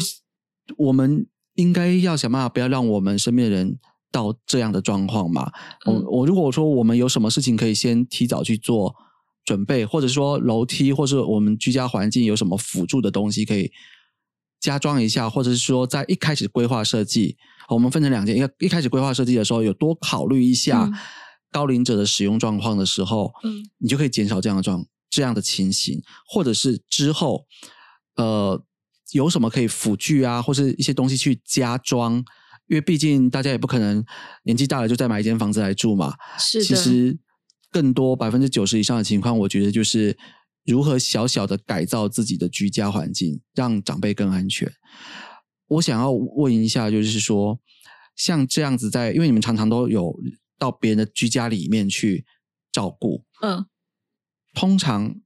[0.77, 3.79] 我们应该要想办法不要让我们身边的人
[4.11, 5.53] 到这样的状况嘛。
[5.87, 8.93] 我我如果说我们有什么事情可以先提早去做
[9.45, 13.71] 准备，或者说楼梯或是我们居家环境有什么辅助的东西可以。
[14.63, 17.37] 加装一下，或者是说在一开始规划设计，
[17.69, 18.37] 我们分成两件。
[18.37, 20.89] 一个一开始规划设计的时候，有多考虑一下
[21.51, 27.45] 高龄者的使用状况的时候，嗯，你就可以减少这样的状这样的情形，或者是之后，
[28.15, 28.65] 呃，
[29.11, 32.25] 有什么可以辅具啊，或是一些东西去加装。
[32.69, 34.03] 因为毕竟大家也不可能
[34.45, 36.15] 年纪大了就再买一间房子来住嘛。
[36.39, 37.19] 是的，其实
[37.71, 40.17] 更多百分之九十以上的情况，我觉得就是
[40.65, 44.73] 如何小小的改造自己的居家环境，让长辈更安全。
[45.69, 47.59] 我想要问一下，就是说，
[48.15, 50.15] 像这样子在，因为你们常常都有
[50.59, 52.25] 到别人的居家里面去
[52.71, 53.67] 照顾，嗯，
[54.55, 55.17] 通常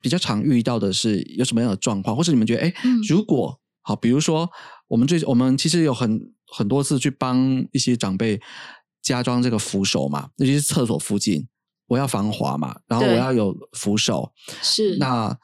[0.00, 3.00] 比较常遇到的是有什么样的状况，或者你们觉得，哎，嗯。
[3.08, 4.50] 如果好，比如说
[4.88, 8.40] 我们最我们其实有很很多次去帮一些长辈
[9.02, 11.46] 加装这个扶手嘛，尤其是厕所附近，
[11.90, 15.36] 我要防滑嘛，然后我要有扶手，是那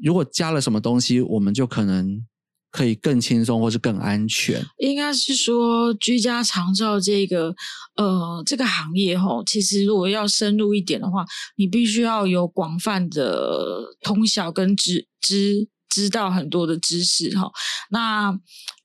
[0.00, 2.24] 如果加了什么东西，我们就可能
[2.70, 4.64] 可以更轻松或是更安全。
[4.78, 7.52] 应该是说居家长照这个
[7.96, 11.24] 呃这个行业吼，其实如果要深入一点的话，
[11.56, 17.50] 你必须要有广泛的通晓跟知知知道很多的知识哈。
[17.90, 18.30] 那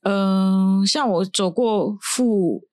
[0.02, 2.64] 嗯、呃像我走过妇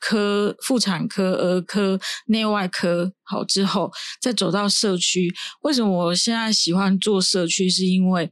[0.00, 5.32] 科、妇产科、儿科、内外科好之后，再走到社区。
[5.62, 7.70] 为什么我现在喜欢做社区？
[7.70, 8.28] 是因为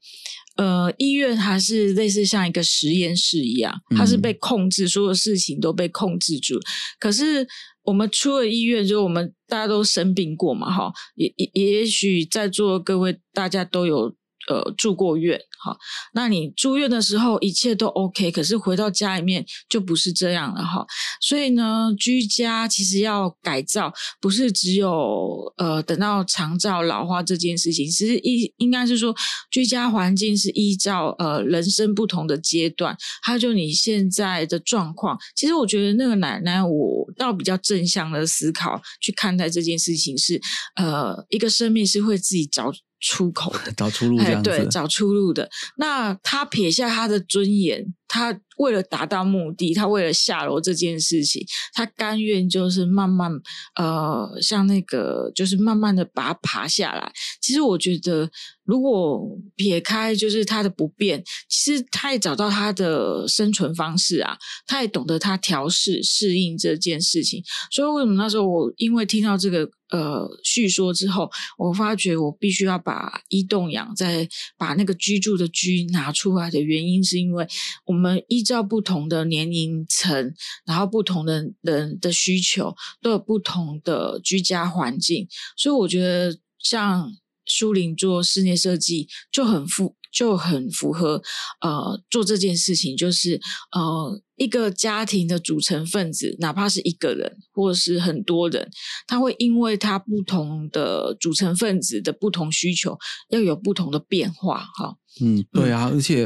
[0.57, 6.59] 呃，医院它是类似像一个实验室一样，它是被控制，所有事情都被控制住。
[6.98, 7.46] 可是
[7.85, 14.12] 我们出了医院，就我们大家都生病过嘛，哈，也也也许在座各位大家都有
[14.48, 15.76] 呃住过院，哈，
[16.14, 20.87] 那你住院的时候一切都 OK，可是回到家里面就不是这样了，哈。
[21.20, 29.14] 所以呢，居家其实要改造，不是只有呃等到长照老化这件事情，其实应应该是说
[29.50, 35.18] 居家环境是依照呃人生不同的阶段，还有就你现在的状况。
[35.37, 40.40] 其实我觉得那个奶奶，我倒比较正向的思考去看待这件事情是，
[40.76, 43.72] 呃，一个生命是会自己找出口的。
[43.76, 45.48] 找出路这哎，样子，对，找出路的。
[45.76, 53.30] 那他撇下他的尊严，他为了达到目的，他为了下楼这件事情，他甘愿就是慢慢
[53.76, 57.12] 呃，像那个就是慢慢的把它爬下来。
[57.40, 58.28] 其实我觉得，
[58.64, 59.20] 如果
[59.54, 67.42] 撇开就是他的不便，其实他也找到他的生存方式啊，他也懂得他调试适应这件事情。
[67.70, 77.46] 所以为什么那时候我因为听到这个呃叙说之后，我发觉我必须要把一栋养再把那个居住的居拿出来的原因，是因为
[77.85, 87.12] 我们依照不同的年龄层，然后不同的人的需求，都有不同的居家环境，所以我觉得像
[87.46, 91.22] 舒林做室内设计就很符就很符合
[91.60, 93.40] 呃做这件事情，就是
[93.72, 98.68] 呃一个家庭的组成分子，哪怕是一个人或者是很多人，
[99.06, 102.96] 他会因为他不同的组成分子的不同需求，
[103.30, 104.96] 要有不同的变化哈。
[105.20, 106.22] 嗯，对啊，而且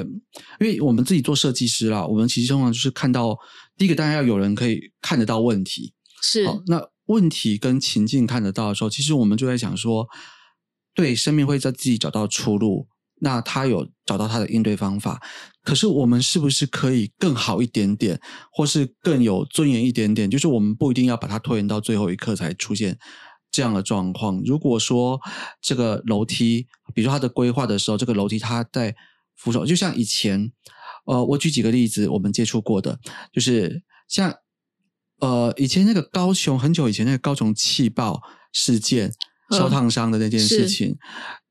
[0.61, 3.39] 因为我们自己做设计师啦，我们其实通常就是看到
[3.79, 5.95] 第一个，当然要有人可以看得到问题。
[6.21, 10.07] 是，那问题跟情境看得到的时候，其实我们就在想说，
[10.95, 12.87] 对，生命会在自己找到出路，
[13.25, 15.23] 那他有找到他的应对方法。
[15.63, 20.29] 可是我们是不是可以更好一点点，或是更有尊严一点点？
[20.29, 22.99] 就是我们不一定要把它拖延到最后一刻才出现
[23.53, 24.43] 这样的状况。
[24.45, 25.21] 如果说
[25.61, 28.97] 这个楼梯，比如说它的规划的时候，这个楼梯它在
[29.37, 30.51] 扶手，就像以前，
[31.07, 32.99] 呃，我举几个例子，我们接触过的，
[33.33, 34.35] 就是像
[35.21, 38.21] 呃以前那个高雄很久以前那个高雄气爆
[38.53, 39.13] 事件
[39.53, 40.97] 嗯烧烫伤的那件事情。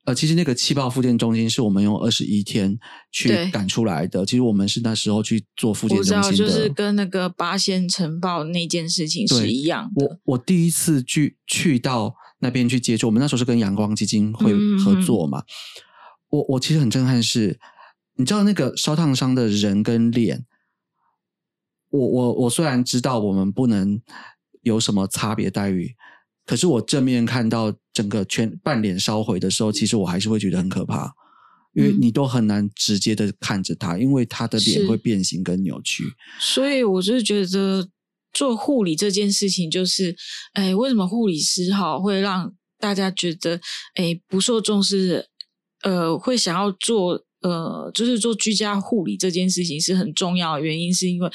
[0.05, 2.75] 呃，其实那个气泡复健中心是我们用二十一天
[3.11, 4.25] 去赶出来的。
[4.25, 10.05] 其实我们是那时候去做复健我知道，中心的，就是跟那个八仙城堡那件事情是一样的。
[10.05, 15.43] 我我第一次去去到那边去接触，我们那时候是跟阳光基金会嗯合作嘛。
[16.29, 17.59] 我我其实很震撼是，
[18.15, 20.45] 你知道那个烧烫伤的人跟脸，
[21.89, 24.01] 我我我虽然知道我们不能
[24.63, 25.93] 有什么差别待遇，
[26.45, 31.13] 可是我正面看到整个全半脸烧毁的时候，其实我还是会觉得很可怕。
[31.73, 36.03] 因为嗯你都很难直接的看着他，因为他的脸会变形跟扭曲。
[36.37, 37.87] 所以我就是觉得
[38.33, 40.13] 做护理这件事情，就是，
[40.51, 43.61] 哎，为什么护理师哈会让大家觉得，
[43.95, 45.25] 哎，不受重视，
[45.83, 51.29] 呃，会想要做，呃，就是做居家护理这件事情是很重要的原因，是因为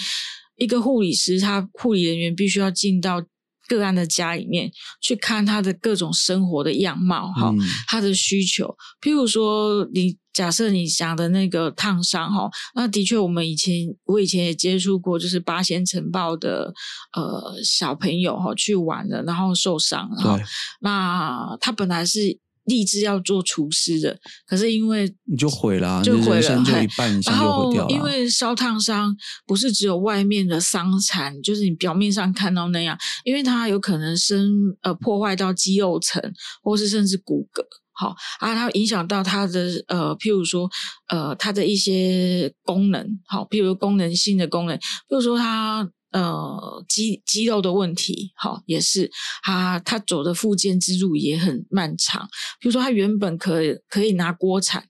[0.59, 3.25] 一个护理师，他护理人员必须要进到
[3.67, 7.59] 个案的家里面去看他的各种生活的样貌，哈、嗯。
[7.87, 8.77] 他的需求。
[9.01, 16.73] 譬如说，你假设你讲的那个烫伤哈，那的确我们以前我以前也接触过，就是八仙城堡的
[17.15, 20.39] 呃小朋友哈去玩了，然后受伤，然后，
[20.81, 27.89] 那他本来是立志要做厨师的，可是因为你就毁了啊，就毁了人生就一半以上然就毁掉了。
[27.89, 34.53] 后因为烧烫伤不是只有外面的伤残，就是你表面上看到那样，因为它有可能生
[34.83, 36.21] 呃破坏到肌肉层，
[36.63, 37.63] 或是甚至骨骼。
[37.99, 40.69] 好啊，它影响到它的呃，譬如说
[41.09, 49.11] 呃，它的一些功能，好，譬如功能性的功能，譬如说它呃肌肌肉的问题，好，也是
[49.43, 52.29] 他他走的复健之路也很漫长。
[52.61, 54.87] 比如说，他原本可以可以拿锅铲，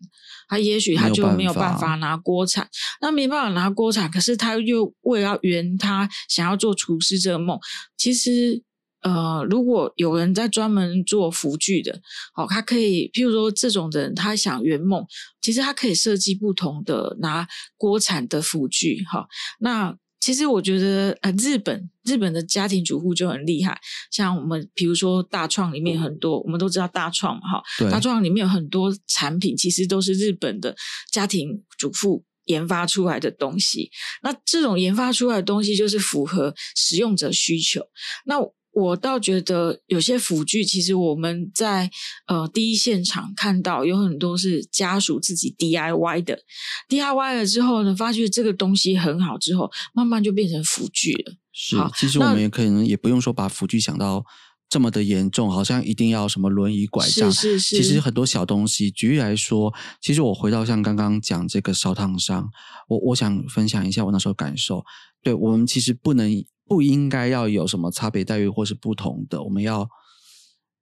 [0.49, 2.69] 他也许他就没有办法法拿锅铲，
[3.01, 7.59] 那没办法拿锅铲，可是他又为了圆他想要做厨师这个梦，
[7.97, 8.63] 其实。
[9.03, 12.01] 呃，如果有人在专门做辅具的，
[12.35, 15.07] 好、他可以，譬如说这种人，他想圆梦，
[15.41, 17.47] 其实他可以设计不同的拿
[17.77, 19.29] 锅铲的辅具，哈、
[19.61, 23.79] 那其实我觉得，呃，日本日本的家庭主妇就很厉害，
[24.11, 30.75] 像我们比如说大创里面很多，我们都知道大创嘛，哈，大创里面有很多产品，其实都是日本的
[31.13, 33.91] 家庭主妇研发出来的东西。
[34.23, 37.83] 那这种研发出来的东西，就是符合使用者需求。
[38.25, 38.37] 那
[38.77, 41.91] 我倒觉得有些辅具，其实我们在
[42.27, 46.41] 呃第一现场看到有很多是家属自己 DIY 的
[46.87, 51.35] ，DIY 了之后呢，发觉这个东西很好之后，慢慢就变成辅具了。
[51.53, 54.23] 是其实我们也可能也不用说把辅具想到
[54.69, 57.33] 这么的严重，好像一定要什么轮椅、拐杖。
[57.33, 59.73] 是是是，其实很多小东西，举例来说，
[60.03, 62.51] 其实我回到像刚刚讲这个烧烫伤，
[62.89, 64.85] 我我想分享一下我那时候感受。
[65.23, 66.31] 对我们其实不能
[66.69, 69.89] 不应该要有什么差别待遇或是不同的，我们要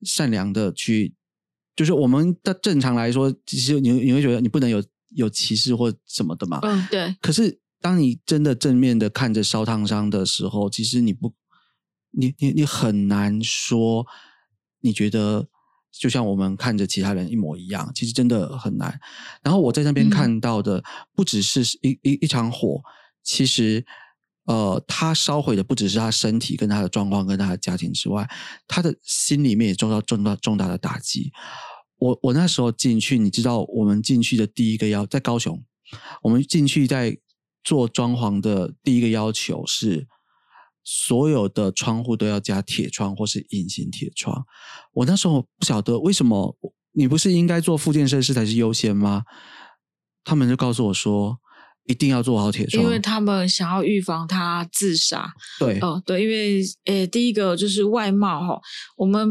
[0.03, 1.15] 善良的去，
[1.77, 6.59] 就是我们的正常来说，其实你你会觉得你不能有有歧视或什么的嘛。
[6.63, 11.35] 嗯，对，可是当你真的正面的看着烧烫伤的时候，其实你不，
[12.13, 14.07] 你你你很难说，
[14.81, 15.47] 你觉得
[15.93, 18.99] 就像我们看着其他人一模一样，其实真的很难。
[19.43, 20.83] 然后我在那边嗯看到的，
[21.15, 22.81] 不只是一一一场火，
[23.23, 23.85] 其实。
[24.47, 28.29] 呃，他烧毁的不只是他身体跟他的状况跟他的家庭之外，
[28.69, 31.33] 他的心里面也受到重大重大的打击。
[31.97, 35.65] 我我那时候进去，你知道，我们进去的第一个要在高雄，
[36.23, 37.17] 我们进去在
[37.63, 40.07] 做装潢的第一个要求是，
[40.83, 44.45] 所有的窗户都要加铁窗或是隐形铁窗。
[44.93, 46.59] 我那时候不晓得为什么，
[46.93, 49.23] 你不是应该做附件设施才是优先吗？
[50.25, 51.39] 他们就告诉我说，
[51.87, 55.33] 一定要做好铁窗，因为他们想要预防他自杀。
[55.59, 58.61] 对，哦，对，因为诶，第一个就是外貌哈，
[58.97, 59.29] 我们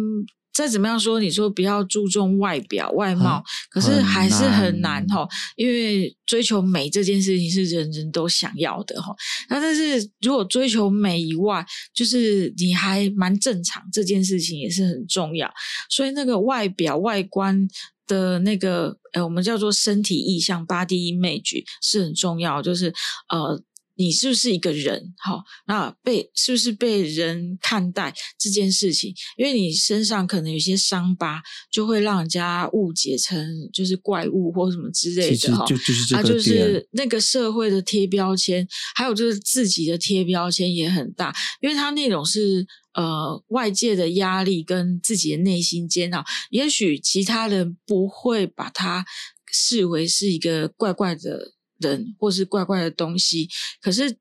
[0.53, 9.15] 再怎么样说，你说不要注重外表外貌，可是很还是很难难哈，因为追求美这件事情是人人都想要的哈。
[9.49, 15.51] 那但是如果追求美以外，就是你还蛮正常，这件事情也是很重要。
[15.89, 17.67] 所以那个外表外观
[18.07, 22.93] 的那个，呃，我们叫做身体意象 （body image） 是很重要，就是
[23.29, 23.61] 呃。
[23.95, 25.13] 你是不是一个人？
[25.17, 29.13] 好，那被是不是被人看待这件事情？
[29.37, 31.41] 因为你身上可能有些伤疤，
[31.71, 35.65] 就会让人家误解成就是怪物或什么之类的哈。
[35.65, 49.05] 就就是这啊，就是那个社会的贴标签，还有就是自己的贴标签也很大，因为他那种是呃外界的压力跟自己的内心煎熬，也许其他人不会把它
[49.51, 51.53] 视为是一个怪怪的
[51.83, 53.47] 人或是怪怪的东西，
[53.81, 54.17] 可是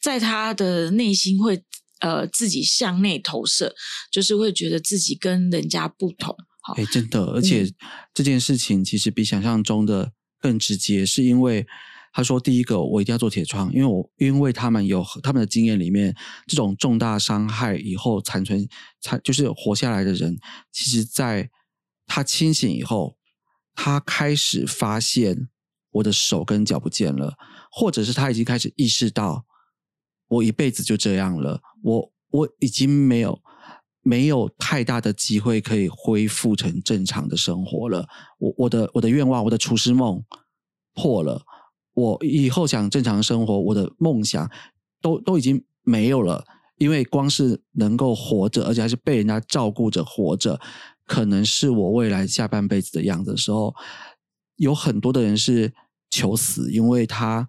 [0.00, 1.62] 在他的内心会
[2.00, 3.74] 呃自己向内投射，
[4.10, 6.34] 就是会觉得自己跟人家不同。
[6.62, 7.74] 好，哎，真的，而且嗯
[8.14, 11.66] 这件事情其实比想象中的更直接，是因为
[12.12, 16.14] 他说，第一个我一定要做铁窗，因为我因为他们有他们的经验里面，
[16.46, 18.68] 这种重大伤害以后残存
[19.00, 20.36] 残就是活下来的人，
[20.70, 21.50] 其实在
[22.06, 23.16] 他清醒以后，
[23.74, 25.48] 他开始发现
[25.92, 27.34] 我的手跟脚不见了，
[27.70, 29.44] 或者是他已经开始意识到
[30.28, 33.40] 我一辈子就这样了，我我已经没有
[34.02, 38.08] 没有太大的机会可以恢复成正常的生活了。
[38.38, 40.24] 我我的我的愿望，我的厨师梦
[40.94, 41.42] 破了，
[41.94, 44.50] 我以后想正常生活，我的梦想
[45.00, 46.44] 都都已经没有了。
[46.78, 50.60] 因为光是能够活着，而且还是被人家照顾着活着，
[51.06, 53.72] 可能是我未来下半辈子的样子的时候，
[54.56, 55.72] 有很多的人是
[56.12, 57.48] 求死，因为他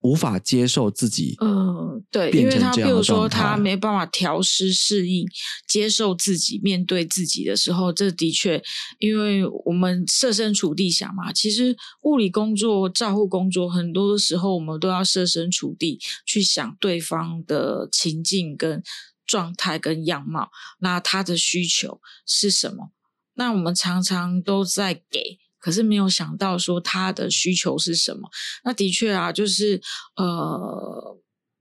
[0.00, 5.28] 无法接受自己，嗯，对，因为他比如说他没办法调试、适应、
[5.68, 8.62] 接受自己、面对自己的时候，这的确，
[8.98, 18.82] 因为我们设身处地想嘛，其实物理工作、照护工作，很多的时候我们都要设身处地去想对方的情境跟
[19.26, 20.48] 状态跟样貌，
[20.78, 22.92] 那他的需求是什么？
[23.34, 28.28] 那我们常常都在给，可是没有想到说他的需求是什么。
[28.64, 29.80] 那的确啊，就是
[30.16, 31.18] 呃，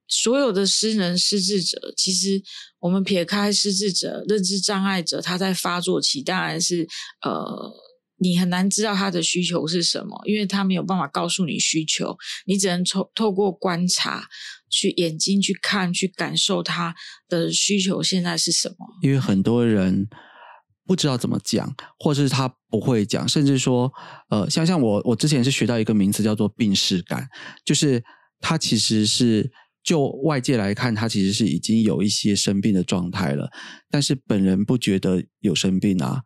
[0.08, 2.42] 所有的失能失智者，其实
[2.80, 6.88] 我们撇开失智者、认知障碍者，他在发作期当然是
[7.22, 7.72] 呃，
[8.18, 14.28] 你很难知道他的需求是什么，因为他没有办法告诉你需求，你只能透透过观察。
[14.72, 16.94] 去眼睛去看，去感受他
[17.28, 18.86] 的需求现在是什么？
[19.02, 20.08] 因为很多人
[20.86, 23.92] 不知道怎么讲，或是他不会讲，甚至说，
[24.30, 27.28] 呃，像像我，我之前是学到一个名词叫做病视感，
[27.66, 28.04] 就是
[28.40, 29.52] 他其实是
[29.84, 33.50] 就外界来看，他其实是已经有一些生病的状态了，
[33.90, 36.22] 但是本人不觉得有生病啊，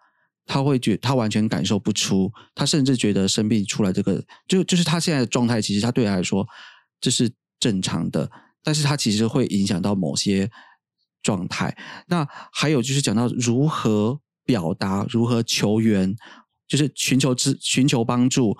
[0.45, 6.45] 他会觉他完全感受不出，他甚至觉得生病出来这个，就就是他现在的状态，其实他对他来说
[6.99, 7.31] 这是。
[7.59, 8.29] 正常的，
[8.61, 10.51] 但是他其实会影响到某些
[11.21, 11.73] 状态。
[12.07, 16.15] 那还有就是讲到如何表达，如何求援，
[16.67, 18.57] 就是寻求支寻求帮助。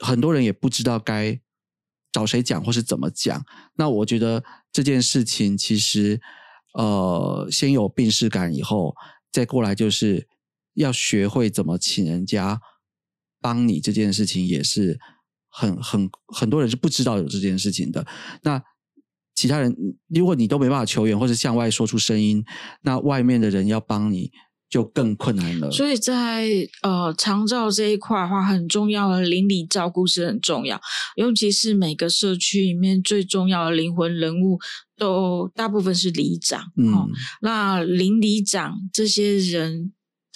[0.00, 1.40] 很多人也不知道该
[2.12, 3.44] 找谁讲，或是怎么讲。
[3.76, 4.42] 那我觉得
[4.72, 6.20] 这件事情其实，
[6.74, 8.94] 呃，先有病视感以后，
[9.30, 10.28] 再过来就是
[10.74, 12.60] 要学会怎么请人家
[13.40, 13.80] 帮你。
[13.80, 14.98] 这件事情也是。
[15.52, 18.06] 很很很多人是不知道有这件事情的。
[18.42, 18.62] 那
[19.34, 19.74] 其他人，
[20.06, 22.44] 如果你都没办法求援，或者向外说出声音，
[22.82, 24.30] 那外面的人要帮你
[24.70, 25.70] 就更困难了。
[25.70, 26.48] 所以在
[26.82, 30.80] 呃长照这一块的话，很重要的邻里照顾是很重要，
[31.16, 34.58] 尤其是每个社区里面最重要的灵魂人物，
[34.96, 36.62] 都大部分是里长。
[36.76, 37.08] 嗯，
[37.42, 39.92] 那邻里长这些人。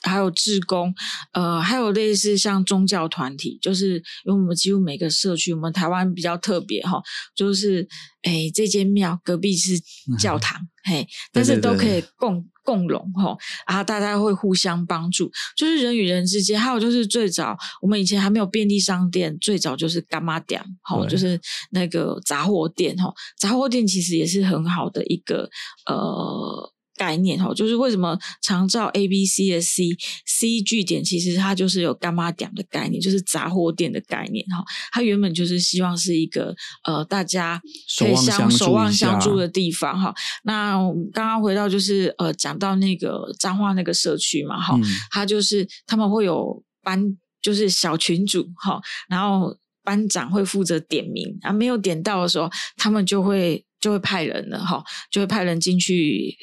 [0.07, 0.95] 还有志工，
[1.33, 3.95] 呃，还有类似像宗教团体，就是
[4.27, 7.03] 因为我们几乎每个社区，我们台湾比较特别哈，
[7.35, 7.89] 就是
[8.21, 9.81] 哎，这间庙隔壁是
[10.21, 13.39] 教堂，嘿，但是都可以共共荣吼，
[13.69, 16.61] 然后大家会互相帮助，就是人与人之间。
[16.61, 21.41] 还有就是最早我们以前还没有便利商店，最早就是干妈店，吼，就是
[21.71, 25.49] 那个杂货店吼，杂货店其实也是很好的一个
[25.87, 26.74] 呃。
[27.05, 29.91] 概念哈，就是为什么常照 A B C 的 C
[30.25, 34.65] C 据点，其实它就是有干妈点的概念，就是杂货店的概念哈。
[34.91, 37.61] 它原本就是希望是一个呃，大家
[37.99, 40.15] 可以相守望相助的地方哈。
[40.45, 40.79] 那
[41.13, 44.79] 刚刚回到就是呃，讲到那个彰化那个社区嘛哈，
[45.11, 48.81] 它就是他们会有班，就是小群组哈，
[49.11, 52.49] 然后班长会负责点名啊，没有点到的时候，
[52.79, 56.35] 他们就会就会派人了哈，就会派人进去。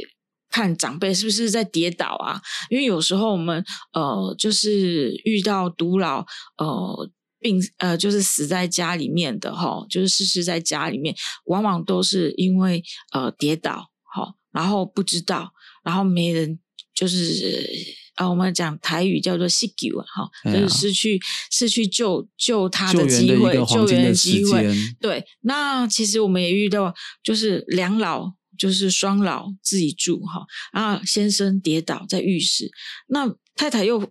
[0.52, 2.40] 看长辈是不是在跌倒啊？
[2.70, 6.26] 因为有时候我们呃，就是遇到独老
[6.58, 12.84] 呃病呃，就是死在家里面的哈，就是逝世在家里面，往往都是因为
[13.14, 15.52] 呃跌倒哈，然后不知道，
[15.84, 16.60] 然后没人
[16.94, 17.68] 就是
[18.16, 24.70] 啊，我们讲台语叫做失救啊哈，就是失去失去救救他的机会，救援的机会。
[25.00, 26.94] 对，那其实我们也遇到
[27.24, 28.34] 就是两老。
[28.62, 32.70] 就是双老自己住哈，然后先生跌倒在浴室，
[33.08, 34.08] 那太太又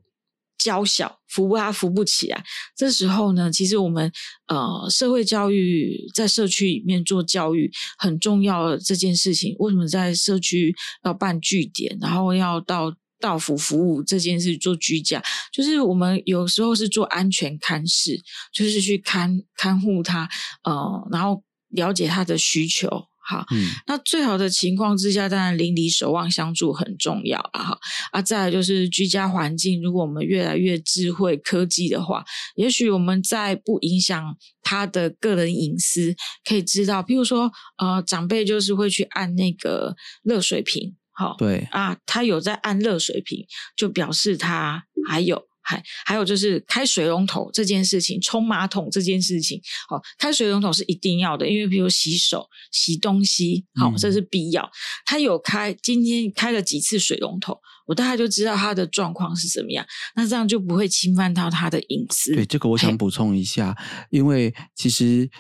[0.59, 2.43] 娇小，扶不他扶不起来。
[2.77, 4.11] 这时候呢，其实我们
[4.49, 10.75] 呃社会教育在社区里面做教育很重要的这件事情，为什么在社区
[11.05, 15.23] 要办据点，然后要到到府服务这件事做居家，
[15.53, 18.21] 就是我们有时候是做安全看视，
[18.53, 20.29] 就是去看看护他，
[20.65, 23.10] 呃，然后了解他的需求。
[23.31, 23.47] 好，
[23.87, 27.63] 那最好的情况之下，当然邻里守望相助很重要啊！
[27.63, 27.79] 哈
[28.11, 32.25] 啊，再来就是居家环境，如果我们越来越智慧科技的话，
[32.57, 45.50] 也许我们在不影响他的个人隐私，可以知道，譬如说，呃，长辈就是会去按那个热水瓶，好，对啊，他有在按热水瓶，就表示他还有。
[45.63, 54.69] 还还有就是开水龙头这件事情，冲马桶这件事情，好，开水龙头是一定要的，因为比如洗手、洗东西，好，这是必要。
[55.05, 59.85] 他有开，今天开了几次水龙头，我大概就知道他的状况是怎么样，
[60.17, 62.35] 那这样就不会侵犯到他的隐私。
[62.35, 63.77] 对，这个我想补充一下，
[64.11, 65.31] 因为其实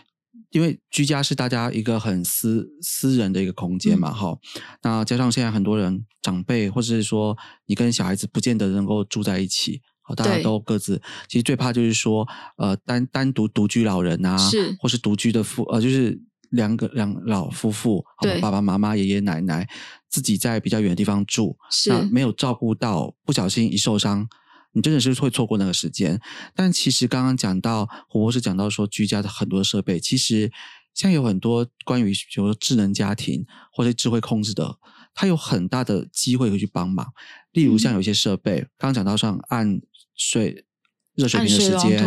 [0.51, 4.37] 因为居家是大家一个很私私人的一个空间嘛，哈，
[4.83, 9.81] 那加上现在很多人长辈，或者是说你跟小孩子不见得能够住在一起。
[10.15, 19.69] 大家都各自，其实最怕就是说，呃，单单独独居老人啊，是，或是独居的夫，呃，就是两个两老夫妇，对，爸爸妈妈、爷爷奶奶
[20.09, 24.29] 自己在比较远的地方住，是，没有照顾到，不小心一受伤，
[24.73, 26.21] 你真的是会错过那个时间。
[26.55, 30.51] 但其实刚刚讲到，胡博士讲到说，居家的很多设备，其实
[30.95, 34.79] 像有很多关于比如说智能家庭或者智慧控制的。
[35.13, 37.13] 它有很大的机会会去帮忙。
[37.51, 39.81] 例如像有些设备，刚刚讲到像按
[40.21, 40.67] 水
[41.15, 42.05] 热水瓶的时间，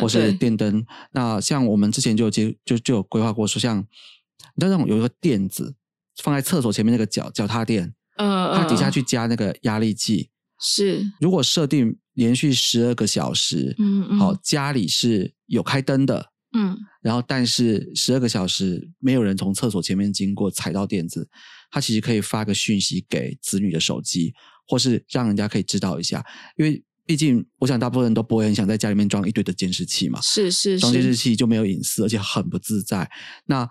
[0.00, 0.84] 或是电灯。
[1.12, 5.74] 那像我们之前就就就有规划过，说像你知道那种有一个垫子
[6.22, 10.30] 放在厕所前面那个脚脚踏垫，嗯，它底下去加那个压力计。
[10.58, 21.28] 是，如果设定连续十二个小时，嗯嗯，好，家里是有开灯的，嗯，然后但是十二个小时没有人从厕所前面经过踩到垫子，
[21.70, 24.32] 它其实可以发个讯息给子女的手机，
[24.68, 26.24] 或是让人家可以知道一下，
[26.56, 33.10] 因为毕竟我想大部分人都不会很想在家里面装一堆的监视器嘛，是是，装监视器就没有隐私，而且很不自在。
[33.46, 33.68] 那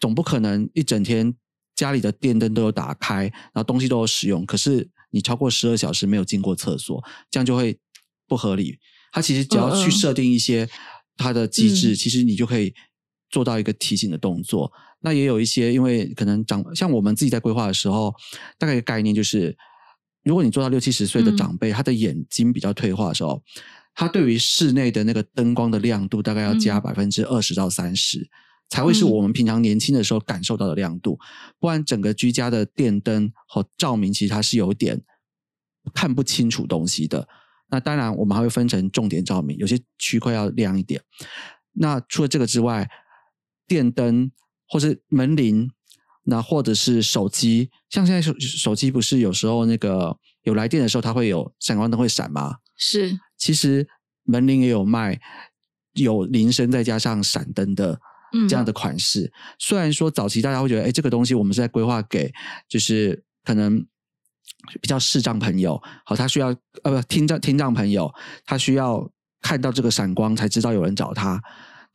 [0.00, 1.34] 总不可能一整天
[1.74, 4.90] 家里的电灯都有打开，然后东西都有使用，可是。
[5.10, 7.80] 你超过十二小时没有进过厕所，这样就会
[8.26, 8.78] 不合理。
[9.10, 10.68] 它其实只要去设定一些
[11.16, 12.74] 它的机制，其实你就可以
[13.30, 14.70] 做到一个提醒的动作。
[15.00, 18.14] 那也有一些，因为可能长像我们自己在规划的时候，
[18.58, 19.56] 大概一个概念就是，
[20.28, 23.42] 如果你做到六七十岁的长辈，他的眼睛比较退化的时候，
[23.94, 28.28] 他对于室内的那个灯光的亮度大概要加百分之二十到三十。
[28.68, 31.18] 才会是我们平常年轻的时候感受到的亮度，
[31.58, 35.00] 不然整个居家的电灯和照明其实它是有点
[35.94, 37.26] 看不清楚东西的。
[37.70, 41.00] 那当然，我们还会分成重点照明，有些区块要亮一点。
[41.72, 42.90] 那除了这个之外，
[43.66, 44.30] 电灯
[44.68, 45.70] 或是门铃，
[46.28, 52.56] 那或者是手机，像现在手手机不是有时候那个有来电的时候，它会有闪光灯会闪吗？
[52.76, 53.88] 是，其实
[54.24, 55.18] 门铃也有卖，
[55.94, 58.00] 有铃声再加上闪灯的。
[58.46, 62.30] 这样的款式，虽然说早期大家会觉得，哎，这个东西我们是在规划给，
[62.68, 63.80] 就是可能
[64.82, 68.12] 比较视障朋友，好，他需要呃不听障听障朋友，
[68.44, 69.10] 他需要
[69.40, 71.42] 看到这个闪光才知道有人找他。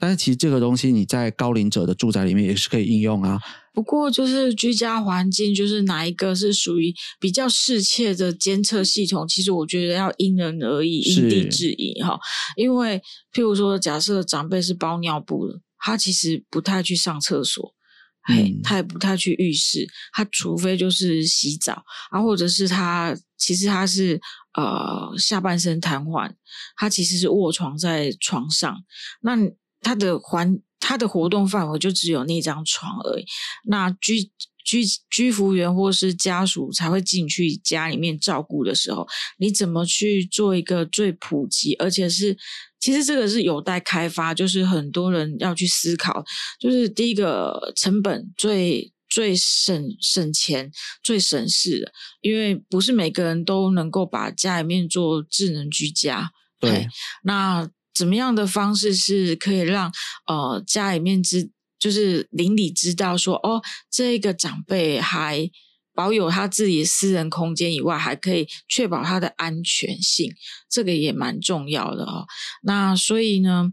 [0.04, 3.40] 但是其实这个东西你在高龄者的住宅里面也是可以应用啊。
[3.74, 12.20] 不过就是居家环境，就是哪一个是属于比较适切的监测系统，其实我觉得要因人而异，因地制宜哈。
[12.58, 13.02] 因为
[13.32, 15.62] 譬如说，假设长辈是包尿布的。
[15.86, 17.74] 他其实不太去上厕所，
[18.22, 24.18] 哎，他也不太去浴室，他除非就是洗澡啊，或者是他其实他是
[24.54, 26.32] 呃下半身瘫痪，
[26.78, 28.78] 他其实是卧床在床上，
[29.24, 29.36] 那
[29.84, 33.26] 他的环他的活动范围就只有那张床而已，
[33.66, 34.32] 那居。
[34.66, 39.06] 居居服员或是家属才会进去家里面照顾的时候，
[39.38, 42.38] 你怎么去做一个最普及，而且是
[42.80, 46.24] 其实这个是有待开发，就是很多人要去思考，
[46.62, 50.72] 就是第一个成本最最省省钱
[51.04, 56.32] 最省事的，因为不是每个人都能够把家里面做智能居家。
[56.58, 56.88] 对，
[57.26, 59.92] 那怎么样的方式是可以让
[60.28, 65.50] 呃家里面知就是邻里知道说，哦，这个长辈还
[65.94, 70.32] 保有他自己的私人空间以外，还可以确保他的安全性，
[70.70, 72.26] 这个也蛮重要的哦。
[72.64, 73.72] 那所以呢，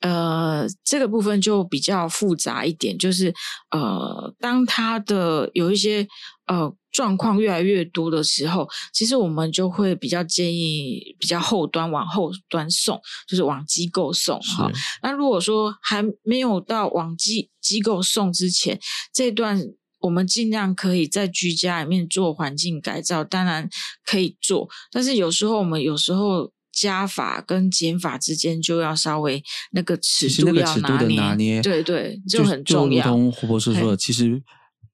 [0.00, 3.32] 呃，这个部分就比较复杂一点，就是
[3.70, 6.06] 呃，当他的有一些
[6.46, 6.74] 呃。
[6.92, 14.70] 状况越来越多的时候，其实我们就会比较建议比较后端往后端送，就是往机构送哈。
[15.02, 18.78] 那如果说还没有到往机机构送之前，
[19.10, 19.58] 这段
[20.00, 23.70] 我们尽量可以在居家里面做环境改造，当然
[24.04, 33.02] 可以做，但是有时候我们有时候加法跟减法之间就要稍微那个尺度要拿捏，对对，就很重要。
[33.02, 34.42] 就如同胡博士说的，其实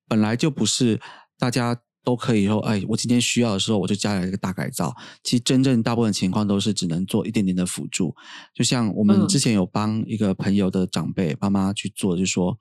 [0.07, 1.01] 本来就不是
[1.37, 1.81] 大家。
[2.09, 4.97] 都可以说，哎，我今天需要的时候，我就加了一个大改造。
[5.23, 8.17] 其实真正大部分情况都是只能做一点点的辅助。
[8.55, 12.57] 就像我们之前有帮一个朋友的长辈妈妈去做，就是说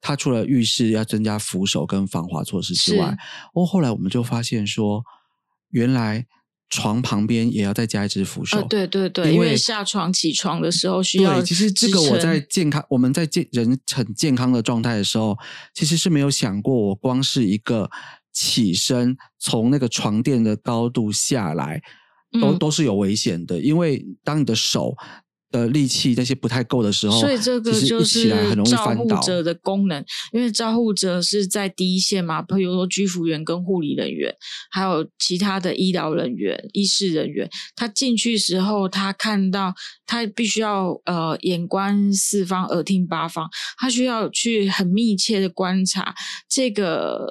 [0.00, 3.16] 他除了浴室要增加扶手跟防滑措施之外，
[3.54, 5.04] 哦，后来我们就发现说，
[5.68, 6.26] 原来
[6.68, 8.60] 床旁边也要再加一只扶手。
[8.62, 11.34] 对对对，因为下床起床的时候需要。
[11.34, 15.38] 对，其实这个我在健康，我们在健人很健康的状态的时候，
[15.74, 17.88] 其实是没有想过，我光是一个。
[18.32, 21.82] 起身从那个床垫的高度下来，
[22.40, 24.94] 都都是有危险的，因为当你的手
[25.50, 28.28] 的力气那些不太够的时候，所以这个就是
[28.66, 30.04] 照护者的功能。
[30.32, 34.32] 因为照护者是在第一线嘛，比如说居服员跟护理人员，
[34.70, 39.74] 还有其他的医疗人员、医师人员，他进去时候，他看到
[40.06, 46.14] 他必须要呃眼观四方，耳听八方，他需要去很密切的观察
[46.48, 47.28] 这个。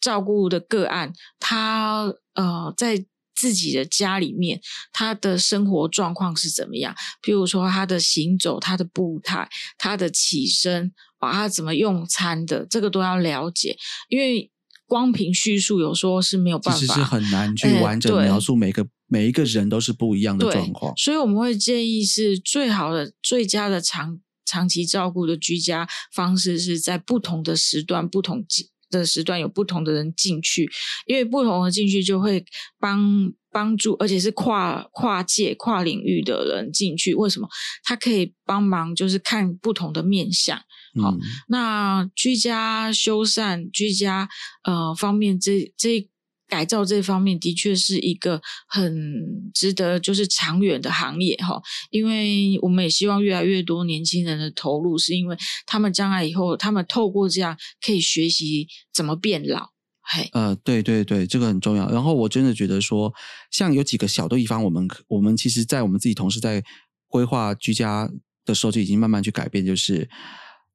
[0.00, 4.60] 照顾的个案，他呃在自己的家里面，
[4.92, 6.94] 他的生活状况是怎么样？
[7.22, 13.76] 譬如说他的行走、他的步态、他的起身啊，他怎么用餐的，这个都要了解。
[14.08, 14.50] 因为
[14.86, 20.92] 光凭叙述，有时候是没有办法，其实是很难去哎完整描述每个每一个人都是不一样的对状况。
[20.96, 30.68] 所以我们会建议是最好的、最佳的长长期照顾的居家方式是在不同的时段、不同季的时段有不同的人进去，
[31.06, 32.44] 因为不同的进去就会
[32.78, 37.14] 帮帮助，而且是跨跨界、跨领域的人进去。
[37.14, 37.48] 为什么？
[37.84, 40.56] 他可以帮忙，就是看不同的面相。
[41.02, 44.28] 好嗯，那居家修缮、居家
[44.64, 46.08] 呃方面这这
[46.48, 51.60] 改造这方面，的确是一个很值得就是长远的行业哈。
[51.90, 55.36] 因为我们也希望越来越多年轻人的投入，是因为
[55.66, 59.70] 他们将来以后，他们透过这样可以学习怎么变老。
[60.10, 61.90] 嘿，呃，对对对，这个很重要。
[61.90, 63.12] 然后我真的觉得说，
[63.50, 66.64] 像有几个小的地方，我们可我们其实，在我们自己同事在
[67.08, 68.10] 规划居家
[68.46, 70.08] 的时候，就已经慢慢去改变，就是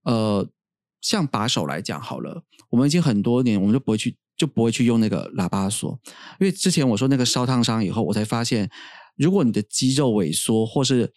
[0.03, 0.47] 呃，
[1.01, 5.99] 像把手来讲好了，我们已经很多年，我们就不会去就不会去用那个喇叭锁，
[6.39, 8.69] 因为之前我说那个烧烫伤以后，我才发现，
[9.15, 11.13] 如果你的肌肉萎缩或是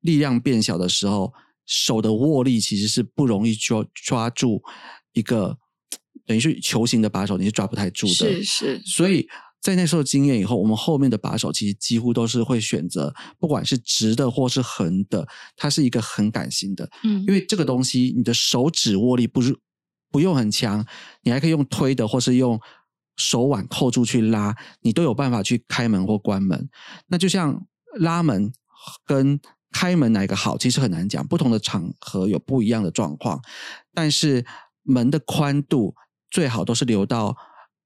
[0.00, 1.32] 力量变小的时候，
[1.64, 4.62] 手的握力其实是不容易抓抓住
[5.12, 5.58] 一个
[6.26, 8.14] 等于是球形的把手，你是抓不太住的。
[8.14, 9.28] 是是，所以
[9.60, 17.20] 在那时候经验以后，我们后面的把手其实几乎都是会选择，不管是直的或是横的，它是一个很感性的，嗯。
[17.26, 19.56] 因为这个东西你的手指握力不是
[20.10, 20.84] 不用很强，
[21.22, 22.60] 你还可以用推的或是用
[23.16, 26.68] 手腕扣住去拉，你都有办法去开门或关门。
[27.06, 27.66] 那就像
[27.98, 28.52] 拉门
[29.04, 29.38] 跟
[29.72, 33.40] 开门哪一个好，其实很难讲，不同的场合有不一样的状况，
[33.94, 34.44] 但是
[34.82, 35.94] 门的宽度
[36.30, 37.36] 最好都是留到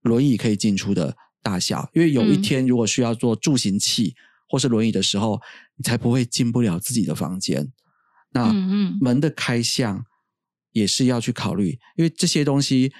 [0.03, 4.15] 轮椅可以进出的大小，因为有一嗯天如果需要做助行器
[4.49, 5.41] 或是轮椅的时候，
[5.77, 7.73] 你才不会进不了自己的房间。
[8.31, 8.53] 那
[9.01, 10.05] 门的开向
[10.75, 12.93] 也是要去考虑，因为这些东西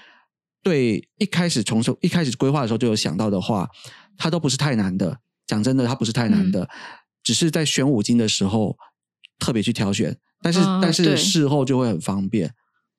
[0.63, 3.69] 对一开始从手一开始规划的时候就有想到的话，
[4.17, 5.19] 它都不是太难的。
[5.45, 6.67] 讲真的，它不是太嗯难的，
[7.21, 8.75] 只是在选五金的时候
[9.37, 12.51] 特别去挑选，但是、啊但是事后就会很方便。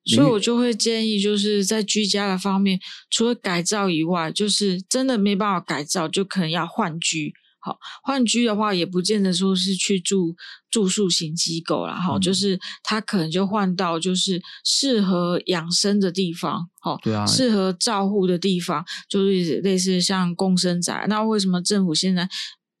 [0.05, 7.33] 所以我就会建议，就是在居家的方面，除了改造以外，就是真的没办法改造，就可能要换居。
[7.67, 10.33] 好，换居的话，也不见得说是去住
[10.71, 21.05] 住宿型机构啦，哈、嗯就是他可能就换到就是适合养生的地方，哈、对啊适合照护的地方，就是类似像共生宅。
[21.09, 22.29] 那为什么政府现在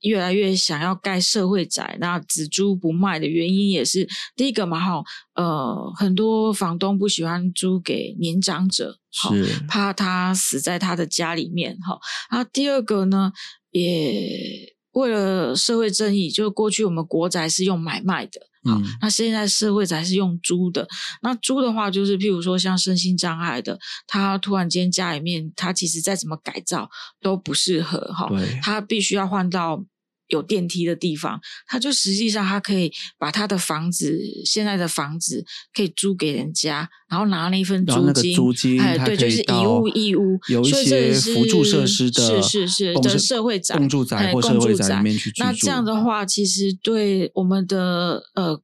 [0.01, 1.97] 越来越想要盖社会宅？
[1.99, 4.07] 那只租不卖的原因也是
[4.37, 11.99] 第一个嘛，哈，呃，很多房东不喜欢租给年长者，好，是怕他死在他的家里面，哈。
[12.31, 13.31] 那第二个呢，
[13.71, 20.87] 也为了社会正义，就过去我们国宅是用买卖的，嗯那现在社会宅是用租的。
[21.21, 23.77] 那租的话，就是譬如说像身心障碍的，
[24.07, 26.89] 他突然间家里面他其实再怎么改造
[27.21, 28.27] 都不适合哈，
[28.63, 29.85] 他必须要换到。
[30.27, 45.31] 有电梯的地方，他就实际上他可以把他的房子现在的房子可以租给人家，然后拿那份然后那个租金，租金哎，对，就是以到物易物，有一所以这些也辅助设是施的是是是的社会宅、共住宅哎或社会宅共住宅里面去。
[45.31, 48.61] 居那这样的话，其实对我们的呃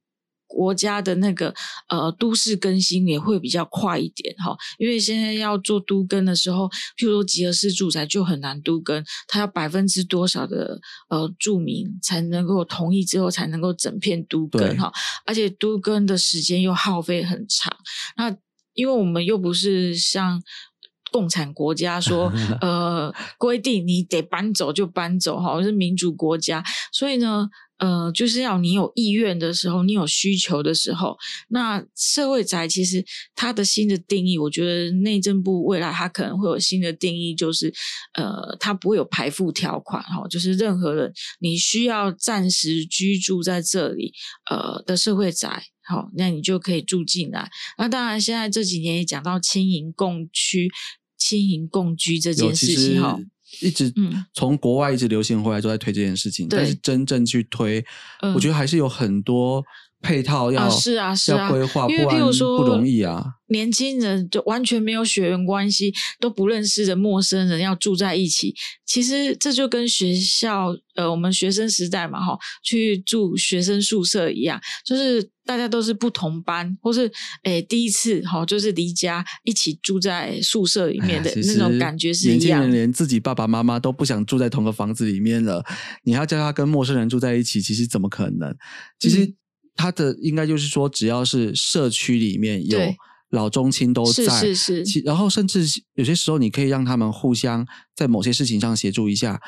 [0.54, 1.52] 国家的那个
[1.88, 10.78] 呃都市更新也会比较快一点哈，因为现在要做都更的时候，譬如说集合式住宅就很难都更，它要百分之多少的
[11.08, 14.92] 呃住民才能够同意之后才能够整片都更哈，
[15.26, 17.76] 而且都更的时间又耗费很长，
[18.16, 18.36] 那
[18.74, 20.40] 因为我们又不是像。
[21.12, 26.60] 共产国家说， 呃，规定你得搬走就搬走，哈，是民主国家，
[26.92, 27.48] 所以呢，
[27.78, 31.16] 呃，就是要你有意愿的时候，你有需求的时候，
[31.48, 33.04] 那社会宅其实
[33.34, 37.72] 它的新的定义，我觉得内政部未来它可能会有新的定义，就是
[38.14, 44.12] 呃，它不会有排付条款，哈，就是任何人你需要暂时居住在这里，
[44.50, 45.64] 呃的社会宅。
[45.86, 47.50] 好，那你就可以住进来。
[47.76, 50.70] 那当然，现在这几年也讲到轻盈共区、
[51.18, 53.20] 轻盈共居这件事情哈。
[53.60, 54.24] 一直嗯。
[54.32, 57.84] 从国外一直流行回来，都在推这件事情，但是真正去推，
[58.22, 58.34] 嗯。
[58.34, 59.64] 我觉得还是有很多
[60.00, 63.24] 配套要、啊是啊是啊要规划，因为不然譬如说不容易啊。
[63.54, 68.52] 年轻人就完全没有血缘关系，都不认识的陌生人要住在一起，
[68.84, 77.08] 其实这就跟学校呃我们学生时代嘛哈，去住学生宿舍一样，就是大家都是不同班，或是
[77.44, 82.72] 诶第一次哈，就是离家一起住在宿舍里面的那种感觉是一年轻人。
[82.72, 85.64] 连自己爸爸妈妈都不想住在同个房子里面了，
[86.02, 88.54] 你要叫他跟陌生人住在一起，其实怎么可能？
[88.98, 89.34] 其实嗯
[89.76, 92.96] 他的应该就是说，只要是社区里面有对
[93.34, 99.42] 老中青都在，是是，是然后甚至有些时候你可以让他们互相在某些事情上协助一下，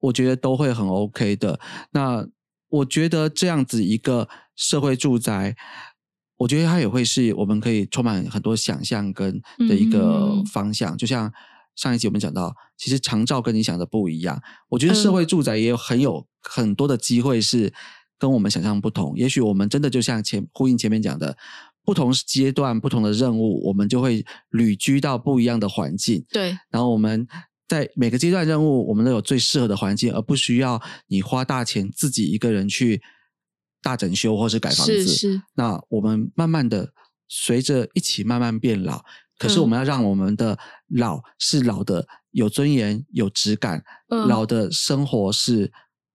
[0.00, 1.58] 我觉得都会很 OK 的。
[1.92, 2.26] 那
[2.68, 5.56] 我觉得这样子一个社会住宅，
[6.36, 10.96] 我觉得它也会是我们可以充满很多想象跟的一个嗯方向。
[10.96, 11.32] 就像
[11.74, 14.40] 上一集我们讲到，其实长照跟你想的不一样。
[14.68, 17.72] 我觉得社嗯会住宅也有很有很多的机会是
[18.18, 19.16] 跟我们想象不同。
[19.16, 21.36] 也许我们真的就像前呼应前面讲的。
[21.84, 26.24] 不同阶段、不同的任务，我们就会旅居到不一样的环境。
[26.30, 27.26] 对，然后我们
[27.68, 33.02] 在每个阶段任务，我们都有最适合的环境，而不需要你花大钱自己一个人去
[33.82, 35.06] 大整修或是改房子。
[35.06, 36.92] 是是，那我们慢慢的
[37.28, 39.02] 随着一起慢慢变老，
[39.38, 40.58] 可是我嗯们要让我们的
[40.88, 45.72] 老是老的有尊严、有质感，嗯老的生活是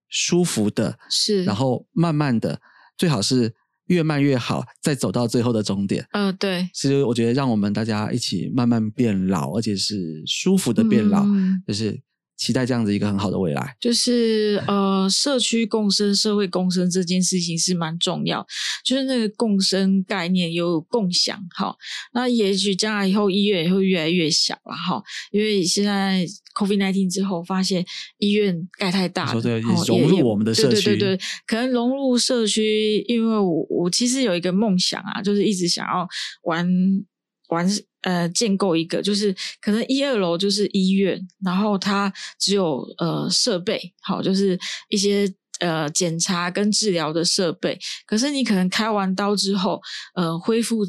[0.08, 2.60] 舒服的，是，然后慢慢的，
[2.96, 3.54] 最好是
[3.88, 6.06] 越慢越好，再走到最后的终点。
[6.12, 12.00] 呃，对，其实我觉得，让我们大家一起慢慢变老，而且是舒服的变老，嗯就是
[12.38, 13.76] 期待这样子一个很好的未来。
[13.78, 18.46] 就是呃，社区共生、社会共生这件事情是蛮重要，
[18.84, 21.76] 就是那个共生概念有共享哈。
[22.14, 26.24] 那也许将来以后医院也会越来越小了哈，因为现在
[26.54, 27.84] COVID nineteen 之后发现
[28.18, 29.40] 医院盖太大了，
[29.86, 36.06] 融入我们的社区对对对对，可能融入社区，因为我我其实有一个梦想啊，就是一直想要
[36.44, 36.66] 玩
[37.48, 37.68] 完
[38.02, 47.78] 呃建构一个，就是可能一二楼就是医院，然后它只有呃设备，好，就是一些呃检查跟治疗的设备。
[48.06, 49.80] 可是你可能开完刀之后，
[50.14, 50.86] 呃恢复。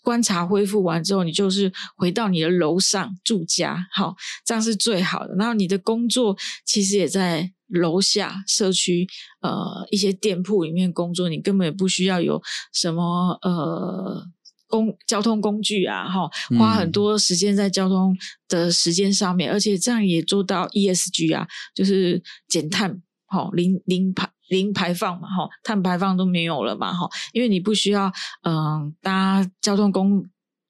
[0.00, 5.34] 观察恢复完之后，你就是回到你的楼上住家，好，这样是最好的。
[5.34, 6.34] 然后你的工作
[6.64, 9.06] 其实也在楼下社区，
[9.42, 12.40] 呃，一些店铺里面工作，你根本也不需要有
[12.72, 14.24] 什么呃
[14.68, 18.16] 公交通工具啊，哈，花很嗯多时间在交通
[18.48, 24.28] 的时间上面，而且这样也做到 ESG 啊，就是减碳，哈零零排。
[24.48, 28.10] 零排放嘛，哈，碳排放都没有了嘛，哈，因为你不需要，
[28.44, 30.24] 嗯、搭交通工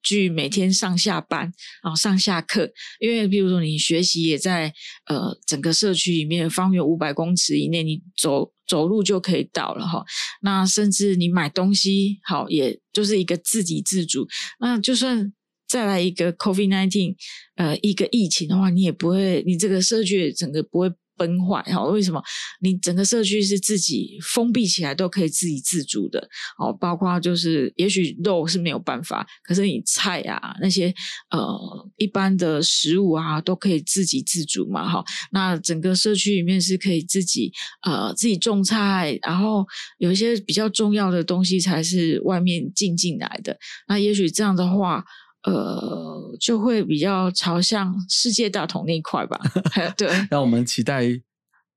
[0.09, 1.41] 去每天上下班，
[1.83, 4.73] 然后上下课，因为比如说你学习也在
[5.05, 10.03] 呃整个社区里面方圆五百公尺以内，你走走路就可以到了哈。
[10.41, 14.27] 那甚至你买东西，好，也就是一个自给自足。
[14.59, 15.31] 那就算
[15.67, 17.15] 再来一个 COVID nineteen，
[17.55, 20.91] 呃，一个疫情的话，你也不会，你这个社区整个不会。
[21.19, 21.83] 崩坏哈？
[21.83, 22.23] 为什么？
[22.61, 26.71] 你整个社区是自己封闭起来，都可以自给自足的哦。
[26.71, 30.93] 包括就是，也许肉是没有办法，可是你菜啊那些
[31.29, 31.59] 呃
[31.97, 35.03] 一般的食物啊，都可以自给自足嘛哈。
[35.33, 37.51] 那整个社区里面是可以自己
[37.83, 39.65] 呃自己种菜，然后
[39.97, 43.57] 有一些比较重要的东西才是外面进进来的。
[43.89, 45.03] 那也许这样的话。
[45.43, 49.39] 呃，就会比较朝向世界大同那一块吧。
[49.95, 51.07] 对，让我们期待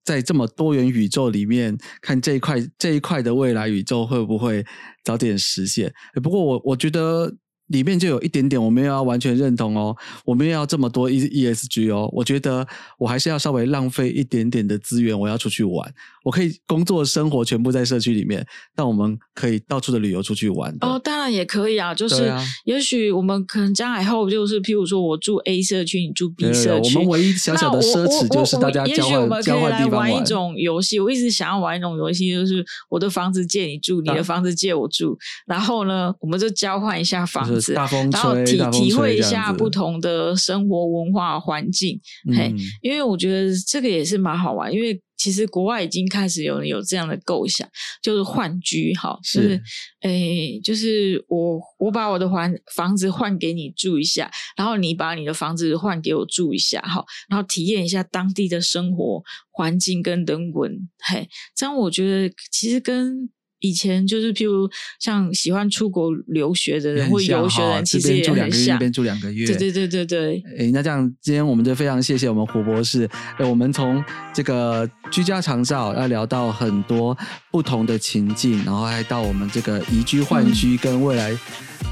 [0.05, 4.65] 在这么多元宇宙里面，看这一块这一块的未来宇宙会不会
[5.05, 5.93] 早点实现。
[6.23, 7.33] 不过我我觉得
[7.69, 12.67] 里面就有一点点我没有要完全认同哦，我没有要这么多 E ESG 哦，我觉得
[12.99, 15.95] 我还是要稍微浪费一点点的资源，我要出去玩。
[16.25, 18.45] 我可以工作生活全部在社区里面，
[18.75, 20.75] 但我们可以到处的旅游出去玩。
[20.81, 31.01] 哦，当然也可以啊，就是啊也许我们可能将来后就是，譬如说我住 A 社区，你住 B 社区，我们唯一小小我奢侈我就是大我也家交换许我们可以交换地方来玩一种游戏。
[31.01, 35.17] 我一直想要玩一种游戏，就是我的房子借你住，你的房子借我住，
[35.47, 42.01] 然后呢，我们就交换一下房子，然后，体体会一下不同的生活文化环境。
[42.37, 47.69] 嘿嗯，因为我觉得这个也是蛮好玩，因为其实国外已经开始有人有这样的构想，
[48.03, 49.63] 就是换居哈，就是是
[50.01, 63.31] 诶，就是我我把我的房房子换给你住一下，然后你把你的房子换给我住一下哈，然后体验一下当地的生活环境跟人文，嘿，这样我觉得其实跟。
[63.63, 64.69] 以前就是，譬如
[65.01, 68.79] 像喜欢出国留学的人或也很像游学的人，其实也这边住两个月，那很像。
[68.79, 73.09] 边住两个月，对对对对对，诶，那这样今天我们就非常谢谢我们胡博士。
[73.39, 74.05] 诶，我们从
[74.35, 77.17] 这个居家长照要聊到很多
[77.51, 81.37] 不同的情境，然后还到我们这个移居换居跟未来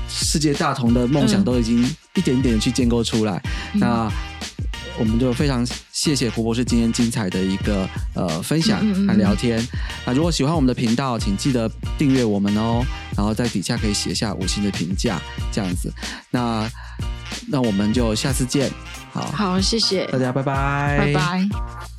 [0.08, 1.82] 世界大同的梦想嗯都已经
[2.16, 3.40] 一点一点去建构出来。
[3.74, 4.12] 嗯那
[4.98, 9.66] 我们就非常谢谢胡博士今天精彩的一个呃分享嗯嗯嗯和聊天。
[10.06, 12.84] 那如果喜欢我们的频道，请记得订阅我们哦，
[13.16, 15.20] 然后在底下可以写下五星的评价，
[15.50, 15.92] 这样子。
[16.30, 16.68] 那
[17.48, 18.70] 那我们就下次见，
[19.12, 21.89] 好，好，谢谢，大家拜拜，拜拜。